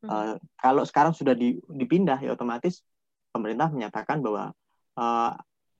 Uh, 0.00 0.40
kalau 0.56 0.86
sekarang 0.86 1.12
sudah 1.12 1.36
dipindah 1.68 2.16
ya 2.24 2.32
otomatis 2.32 2.80
pemerintah 3.34 3.68
menyatakan 3.68 4.24
bahwa 4.24 4.56
uh, 4.96 5.32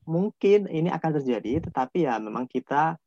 mungkin 0.04 0.66
ini 0.68 0.90
akan 0.92 1.22
terjadi, 1.22 1.70
tetapi 1.70 2.04
ya 2.04 2.18
memang 2.20 2.50
kita 2.50 2.98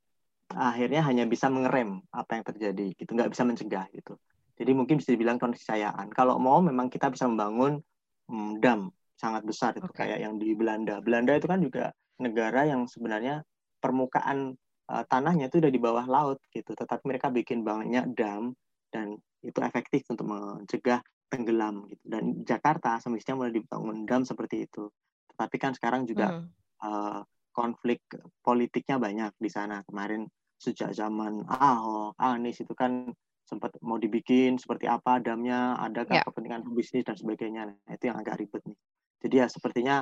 akhirnya 0.56 1.02
hanya 1.06 1.26
bisa 1.26 1.52
mengerem 1.52 2.02
apa 2.14 2.40
yang 2.40 2.46
terjadi, 2.46 2.86
gitu, 2.96 3.12
nggak 3.14 3.32
bisa 3.34 3.44
mencegah 3.44 3.86
gitu. 3.94 4.18
Jadi 4.54 4.72
mungkin 4.78 5.02
bisa 5.02 5.12
dibilang 5.14 5.42
keniscayaan. 5.42 6.14
Kalau 6.14 6.38
mau 6.38 6.62
memang 6.62 6.88
kita 6.88 7.10
bisa 7.10 7.26
membangun 7.26 7.82
um, 8.30 8.62
dam 8.62 8.94
sangat 9.18 9.44
besar 9.46 9.72
itu 9.78 9.90
okay. 9.90 10.10
kayak 10.14 10.20
yang 10.26 10.38
di 10.38 10.54
Belanda. 10.54 11.02
Belanda 11.02 11.34
itu 11.34 11.48
kan 11.50 11.60
juga 11.62 11.94
negara 12.22 12.66
yang 12.70 12.86
sebenarnya 12.86 13.42
permukaan 13.82 14.54
uh, 14.90 15.04
tanahnya 15.10 15.50
itu 15.50 15.58
udah 15.58 15.72
di 15.74 15.82
bawah 15.82 16.06
laut 16.06 16.40
gitu, 16.54 16.78
tetapi 16.78 17.04
mereka 17.10 17.34
bikin 17.34 17.66
banyak 17.66 18.14
dam 18.14 18.54
dan 18.94 19.18
itu 19.44 19.60
efektif 19.60 20.06
untuk 20.08 20.30
mencegah 20.30 21.02
tenggelam 21.34 21.90
gitu 21.90 22.06
dan 22.06 22.46
Jakarta 22.46 23.02
semestinya 23.02 23.42
mulai 23.42 23.58
dibangun 23.58 24.06
dam 24.06 24.22
seperti 24.22 24.70
itu 24.70 24.94
tetapi 25.34 25.56
kan 25.58 25.74
sekarang 25.74 26.06
juga 26.06 26.30
hmm. 26.30 26.46
uh, 26.86 27.22
konflik 27.50 28.06
politiknya 28.46 29.02
banyak 29.02 29.34
di 29.42 29.50
sana 29.50 29.82
kemarin 29.90 30.30
sejak 30.64 30.96
zaman 30.96 31.44
Ahok 31.44 32.16
Anies 32.16 32.64
itu 32.64 32.72
kan 32.72 33.12
sempat 33.44 33.76
mau 33.84 34.00
dibikin 34.00 34.56
seperti 34.56 34.88
apa 34.88 35.20
damnya 35.20 35.76
ada 35.76 36.08
yeah. 36.08 36.24
kepentingan 36.24 36.64
bisnis 36.72 37.04
dan 37.04 37.20
sebagainya 37.20 37.68
nah, 37.68 37.92
itu 37.92 38.08
yang 38.08 38.18
agak 38.18 38.40
ribet 38.40 38.64
nih 38.64 38.80
jadi 39.20 39.36
ya 39.44 39.48
sepertinya 39.52 39.96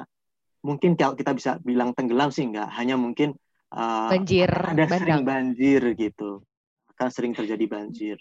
mungkin 0.62 0.94
kalau 0.94 1.18
kita 1.18 1.34
bisa 1.34 1.58
bilang 1.66 1.98
tenggelam 1.98 2.30
sih 2.30 2.46
enggak 2.46 2.70
hanya 2.78 2.94
mungkin 3.02 3.34
uh, 3.74 4.14
banjir 4.14 4.46
ada 4.46 4.86
bandang. 4.86 5.02
sering 5.02 5.22
banjir 5.26 5.82
gitu 5.98 6.46
akan 6.94 7.10
sering 7.10 7.34
terjadi 7.34 7.66
banjir 7.66 8.18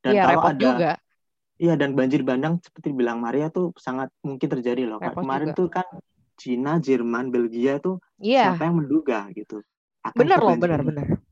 dan 0.00 0.12
ya, 0.16 0.24
kalau 0.32 0.42
ada 0.48 0.64
juga 0.64 0.92
Iya 1.54 1.78
dan 1.78 1.94
banjir 1.94 2.26
bandang 2.26 2.58
seperti 2.58 2.90
bilang 2.90 3.22
Maria 3.22 3.46
tuh 3.46 3.70
sangat 3.78 4.10
mungkin 4.26 4.48
terjadi 4.50 4.90
loh. 4.90 4.98
Repot 4.98 5.22
Kemarin 5.22 5.54
juga. 5.54 5.58
tuh 5.62 5.68
kan 5.70 5.86
Cina, 6.34 6.82
Jerman, 6.82 7.30
Belgia 7.30 7.78
tuh 7.78 8.02
yeah. 8.18 8.58
siapa 8.58 8.66
yang 8.66 8.82
menduga 8.82 9.30
gitu. 9.30 9.62
Akan 10.02 10.18
bener 10.18 10.42
loh, 10.42 10.58
benar-benar. 10.58 11.23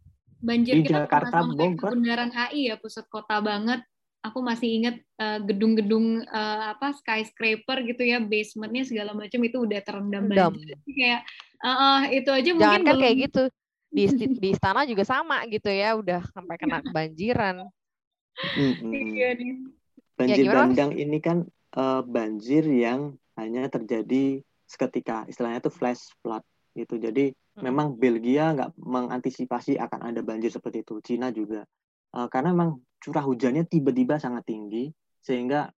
Banjir 0.42 0.82
di 0.82 0.90
kita 0.90 1.06
Jakarta, 1.06 1.46
Bogor. 1.46 1.94
Bundaran 1.94 2.34
HI 2.34 2.74
ya 2.74 2.76
pusat 2.76 3.06
kota 3.06 3.38
banget. 3.38 3.86
Aku 4.22 4.38
masih 4.42 4.82
ingat 4.82 4.96
uh, 5.18 5.38
gedung-gedung 5.42 6.22
uh, 6.26 6.74
apa 6.74 6.94
skyscraper 6.94 7.82
gitu 7.86 8.02
ya, 8.06 8.22
basementnya 8.22 8.86
segala 8.86 9.14
macam 9.14 9.38
itu 9.42 9.58
udah 9.62 9.80
terendam 9.82 10.26
banjir. 10.30 10.78
Kayak 10.86 11.26
uh, 11.62 11.70
uh, 11.70 12.00
itu 12.10 12.30
aja 12.30 12.50
Jangan 12.54 12.58
mungkin 12.58 12.82
kan 12.86 12.94
kayak 12.98 13.16
gitu. 13.30 13.42
Di 13.92 14.04
di 14.38 14.48
istana 14.50 14.82
juga 14.86 15.02
sama 15.06 15.42
gitu 15.46 15.70
ya, 15.70 15.94
udah 15.94 16.22
sampai 16.34 16.54
kena 16.58 16.82
banjiran. 16.94 17.66
Iya 18.90 19.28
nih 19.38 19.52
banjir 20.16 20.44
ya, 20.46 20.52
bandang 20.54 20.92
ini 20.94 21.18
kan 21.18 21.38
uh, 21.76 22.00
banjir 22.04 22.64
yang 22.68 23.16
hanya 23.36 23.68
terjadi 23.68 24.44
seketika 24.68 25.24
istilahnya 25.28 25.60
itu 25.60 25.72
flash 25.72 26.12
flood 26.20 26.44
gitu 26.76 26.96
jadi. 26.96 27.34
Memang 27.60 28.00
Belgia 28.00 28.56
nggak 28.56 28.80
mengantisipasi 28.80 29.76
akan 29.76 30.08
ada 30.08 30.20
banjir 30.24 30.48
seperti 30.48 30.80
itu 30.80 31.04
Cina 31.04 31.28
juga 31.28 31.68
uh, 32.16 32.28
karena 32.32 32.56
memang 32.56 32.80
curah 33.02 33.24
hujannya 33.26 33.68
tiba-tiba 33.68 34.16
sangat 34.16 34.48
tinggi 34.48 34.88
sehingga 35.20 35.68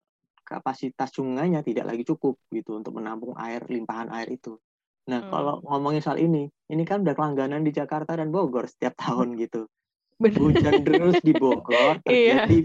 kapasitas 0.45 1.11
sungainya 1.11 1.65
tidak 1.65 1.91
lagi 1.91 2.05
cukup 2.05 2.37
gitu 2.53 2.79
untuk 2.79 2.95
menampung 2.95 3.35
air 3.41 3.65
limpahan 3.67 4.13
air 4.15 4.31
itu 4.31 4.61
nah 5.05 5.19
hmm. 5.25 5.31
kalau 5.33 5.55
ngomongin 5.67 6.03
soal 6.05 6.21
ini 6.21 6.47
ini 6.71 6.83
kan 6.87 7.03
udah 7.03 7.17
kelangganan 7.17 7.67
di 7.67 7.75
Jakarta 7.75 8.15
dan 8.15 8.31
Bogor 8.31 8.71
setiap 8.71 8.95
tahun 8.95 9.35
gitu 9.43 9.67
Bener. 10.21 10.39
hujan 10.39 10.73
terus 10.87 11.19
di 11.27 11.33
Bogor 11.35 11.99
iya. 12.07 12.47
terjadi 12.47 12.59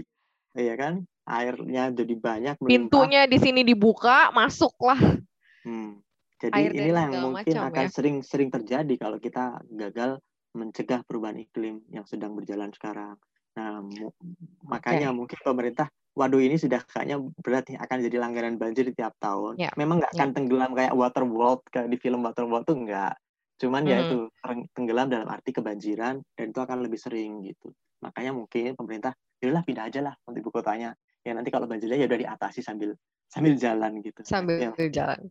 iya 0.54 0.74
kan 0.78 1.02
airnya 1.26 1.90
jadi 1.94 2.14
banyak 2.14 2.54
melimpah. 2.62 2.70
pintunya 2.70 3.22
di 3.26 3.38
sini 3.42 3.66
dibuka 3.66 4.30
masuklah 4.30 4.98
hmm. 4.98 5.29
Jadi 6.40 6.56
Air 6.56 6.72
inilah 6.72 7.06
yang 7.12 7.30
mungkin 7.36 7.56
macam, 7.60 7.68
akan 7.68 7.86
sering-sering 7.92 8.48
ya? 8.48 8.54
terjadi 8.58 8.94
kalau 8.96 9.18
kita 9.20 9.60
gagal 9.68 10.18
mencegah 10.56 11.04
perubahan 11.04 11.38
iklim 11.38 11.84
yang 11.92 12.08
sedang 12.08 12.32
berjalan 12.34 12.72
sekarang 12.72 13.14
nah 13.54 13.84
makanya 14.64 15.12
okay. 15.12 15.18
mungkin 15.18 15.38
pemerintah 15.42 15.86
waduh 16.14 16.42
ini 16.42 16.58
sudah 16.58 16.82
kayaknya 16.86 17.22
berat 17.38 17.66
nih 17.70 17.78
akan 17.78 17.96
jadi 18.02 18.16
langganan 18.18 18.54
banjir 18.58 18.86
di 18.86 18.94
tiap 18.94 19.14
tahun 19.22 19.58
yeah. 19.58 19.70
memang 19.78 20.02
nggak 20.02 20.12
akan 20.16 20.28
yeah. 20.30 20.34
tenggelam 20.34 20.70
kayak 20.74 20.94
Waterworld 20.94 21.60
kayak 21.70 21.88
di 21.90 21.98
film 21.98 22.26
Waterworld 22.26 22.66
tuh 22.66 22.78
nggak 22.78 23.14
cuman 23.60 23.82
hmm. 23.84 23.90
ya 23.92 23.98
itu 24.08 24.18
tenggelam 24.72 25.06
dalam 25.12 25.28
arti 25.28 25.52
kebanjiran 25.52 26.18
dan 26.34 26.46
itu 26.50 26.60
akan 26.60 26.78
lebih 26.80 26.98
sering 26.98 27.44
gitu 27.44 27.70
makanya 28.00 28.32
mungkin 28.32 28.72
pemerintah 28.74 29.12
yaudahlah 29.38 29.64
pindah 29.64 29.84
aja 29.86 30.00
lah 30.00 30.14
untuk 30.24 30.40
ibu 30.40 30.50
kotanya 30.50 30.96
ya 31.20 31.36
nanti 31.36 31.52
kalau 31.52 31.68
banjirnya 31.68 32.00
ya 32.00 32.08
udah 32.08 32.20
diatasi 32.20 32.64
sambil 32.64 32.96
sambil 33.30 33.54
jalan 33.54 34.02
gitu 34.02 34.20
sambil 34.26 34.74
ya. 34.74 34.90
jalan 34.90 35.30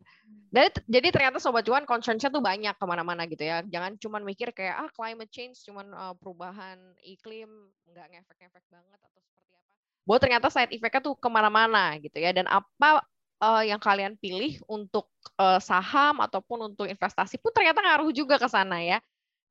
jadi, 0.50 0.82
jadi 0.90 1.08
ternyata 1.14 1.38
sobat 1.38 1.62
cuan 1.62 1.86
concern-nya 1.86 2.34
tuh 2.34 2.42
banyak 2.42 2.74
ke 2.74 2.86
mana-mana 2.90 3.30
gitu 3.30 3.46
ya. 3.46 3.62
Jangan 3.70 4.02
cuma 4.02 4.18
mikir 4.18 4.50
kayak 4.50 4.82
ah 4.82 4.90
climate 4.98 5.30
change 5.30 5.62
cuman 5.62 5.94
uh, 5.94 6.14
perubahan 6.18 6.78
iklim 7.06 7.70
nggak 7.94 8.06
ngefek-ngefek 8.10 8.66
banget 8.66 8.98
atau 8.98 9.22
seperti 9.22 9.54
apa. 9.54 9.70
Bahwa 10.10 10.18
ternyata 10.18 10.48
side 10.50 10.74
effect-nya 10.74 11.06
tuh 11.06 11.14
ke 11.14 11.30
mana-mana 11.30 11.94
gitu 12.02 12.18
ya. 12.18 12.34
Dan 12.34 12.50
apa 12.50 13.06
uh, 13.46 13.62
yang 13.62 13.78
kalian 13.78 14.18
pilih 14.18 14.58
untuk 14.66 15.06
uh, 15.38 15.62
saham 15.62 16.18
ataupun 16.18 16.74
untuk 16.74 16.90
investasi 16.90 17.38
pun 17.38 17.54
ternyata 17.54 17.86
ngaruh 17.86 18.10
juga 18.10 18.42
ke 18.42 18.50
sana 18.50 18.82
ya. 18.82 18.98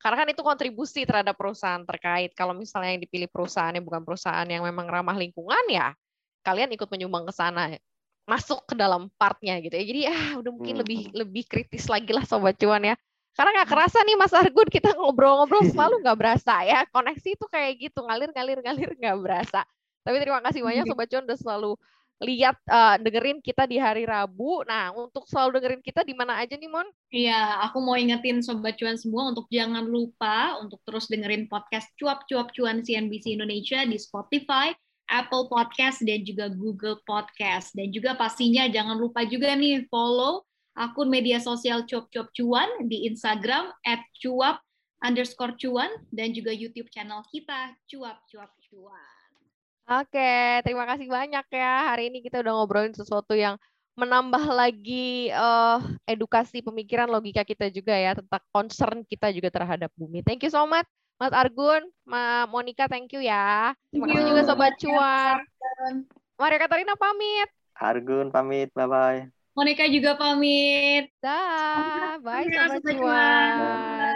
Karena 0.03 0.27
kan 0.27 0.29
itu 0.35 0.43
kontribusi 0.43 1.07
terhadap 1.07 1.39
perusahaan 1.39 1.83
terkait. 1.87 2.35
Kalau 2.35 2.59
misalnya 2.59 2.99
yang 2.99 3.03
dipilih 3.07 3.31
perusahaan 3.31 3.71
yang 3.71 3.87
bukan 3.87 4.03
perusahaan 4.03 4.47
yang 4.51 4.67
memang 4.67 4.91
ramah 4.91 5.15
lingkungan 5.15 5.63
ya 5.71 5.95
kalian 6.47 6.71
ikut 6.73 6.89
menyumbang 6.89 7.29
ke 7.29 7.35
sana 7.35 7.77
masuk 8.29 8.61
ke 8.69 8.77
dalam 8.77 9.09
partnya 9.17 9.57
gitu 9.65 9.73
ya 9.73 9.85
jadi 9.89 10.01
ah 10.13 10.31
udah 10.45 10.53
mungkin 10.53 10.77
hmm. 10.77 10.83
lebih 10.85 11.01
lebih 11.17 11.45
kritis 11.49 11.89
lagi 11.89 12.13
lah 12.13 12.29
sobat 12.29 12.61
cuan 12.61 12.85
ya 12.85 12.95
karena 13.33 13.63
nggak 13.63 13.71
kerasa 13.73 13.99
nih 14.05 14.17
Mas 14.21 14.37
Argun 14.37 14.69
kita 14.69 14.93
ngobrol-ngobrol 14.93 15.65
selalu 15.73 16.05
nggak 16.05 16.19
berasa 16.21 16.55
ya 16.69 16.85
koneksi 16.93 17.29
itu 17.33 17.47
kayak 17.49 17.73
gitu 17.81 18.05
ngalir 18.05 18.29
ngalir 18.37 18.59
ngalir 18.61 18.91
nggak 19.01 19.17
berasa 19.25 19.65
tapi 20.05 20.17
terima 20.21 20.45
kasih 20.45 20.61
banyak 20.61 20.85
sobat 20.85 21.09
cuan 21.09 21.25
udah 21.25 21.39
selalu 21.41 21.73
lihat 22.19 22.59
uh, 22.67 22.99
dengerin 22.99 23.39
kita 23.39 23.63
di 23.71 23.79
hari 23.79 24.03
Rabu. 24.03 24.67
Nah, 24.67 24.91
untuk 24.91 25.31
selalu 25.31 25.59
dengerin 25.59 25.83
kita 25.87 26.03
di 26.03 26.19
mana 26.19 26.43
aja 26.43 26.59
nih, 26.59 26.67
Mon? 26.67 26.87
Iya, 27.15 27.63
aku 27.63 27.79
mau 27.79 27.95
ingetin 27.95 28.43
sobat 28.43 28.75
cuan 28.75 28.99
semua 28.99 29.31
untuk 29.31 29.47
jangan 29.47 29.87
lupa 29.87 30.59
untuk 30.59 30.83
terus 30.83 31.07
dengerin 31.07 31.47
podcast 31.47 31.87
cuap-cuap 31.95 32.51
cuan 32.51 32.83
CNBC 32.83 33.39
Indonesia 33.39 33.87
di 33.87 33.95
Spotify, 34.03 34.75
Apple 35.09 35.49
Podcast 35.49 36.05
dan 36.05 36.23
juga 36.23 36.53
Google 36.53 37.01
Podcast. 37.09 37.73
Dan 37.75 37.91
juga 37.91 38.15
pastinya 38.15 38.69
jangan 38.69 38.95
lupa 39.01 39.25
juga 39.25 39.57
nih 39.57 39.89
follow 39.89 40.45
akun 40.79 41.11
media 41.11 41.43
sosial 41.43 41.83
Cuap 41.89 42.07
Cuap 42.13 42.31
Cuan 42.37 42.69
di 42.87 43.11
Instagram 43.11 43.73
at 43.83 44.05
cuap 44.23 44.63
underscore 45.03 45.55
cuan 45.59 45.91
dan 46.11 46.31
juga 46.35 46.55
YouTube 46.55 46.91
channel 46.91 47.23
kita 47.31 47.75
Cuap 47.91 48.23
Cuap 48.31 48.51
Cuan. 48.71 49.33
Oke, 49.89 50.61
terima 50.63 50.85
kasih 50.85 51.09
banyak 51.09 51.47
ya. 51.49 51.75
Hari 51.91 52.13
ini 52.13 52.21
kita 52.21 52.45
udah 52.45 52.53
ngobrolin 52.61 52.93
sesuatu 52.93 53.33
yang 53.33 53.57
menambah 53.99 54.45
lagi 54.55 55.33
uh, 55.35 55.83
edukasi 56.07 56.63
pemikiran 56.63 57.11
logika 57.11 57.43
kita 57.43 57.67
juga 57.73 57.97
ya 57.99 58.15
tentang 58.15 58.45
concern 58.55 59.03
kita 59.03 59.33
juga 59.35 59.51
terhadap 59.51 59.91
bumi. 59.99 60.23
Thank 60.23 60.47
you 60.47 60.53
so 60.53 60.69
much. 60.69 60.87
Mas 61.19 61.35
Argun, 61.35 61.83
Ma 62.07 62.47
Monica, 62.47 62.87
thank 62.87 63.11
you 63.11 63.19
ya. 63.19 63.75
Terima 63.91 64.07
kasih 64.07 64.31
juga 64.31 64.43
Sobat 64.47 64.79
Cuan. 64.79 65.43
Maria 66.39 66.59
Katarina 66.63 66.95
pamit. 66.95 67.51
Argun 67.75 68.31
pamit, 68.31 68.71
bye-bye. 68.71 69.27
Monica 69.51 69.83
juga 69.91 70.15
pamit. 70.15 71.11
Dah, 71.19 72.23
bye 72.23 72.47
Sobat 72.47 72.83
Cuan. 72.95 74.15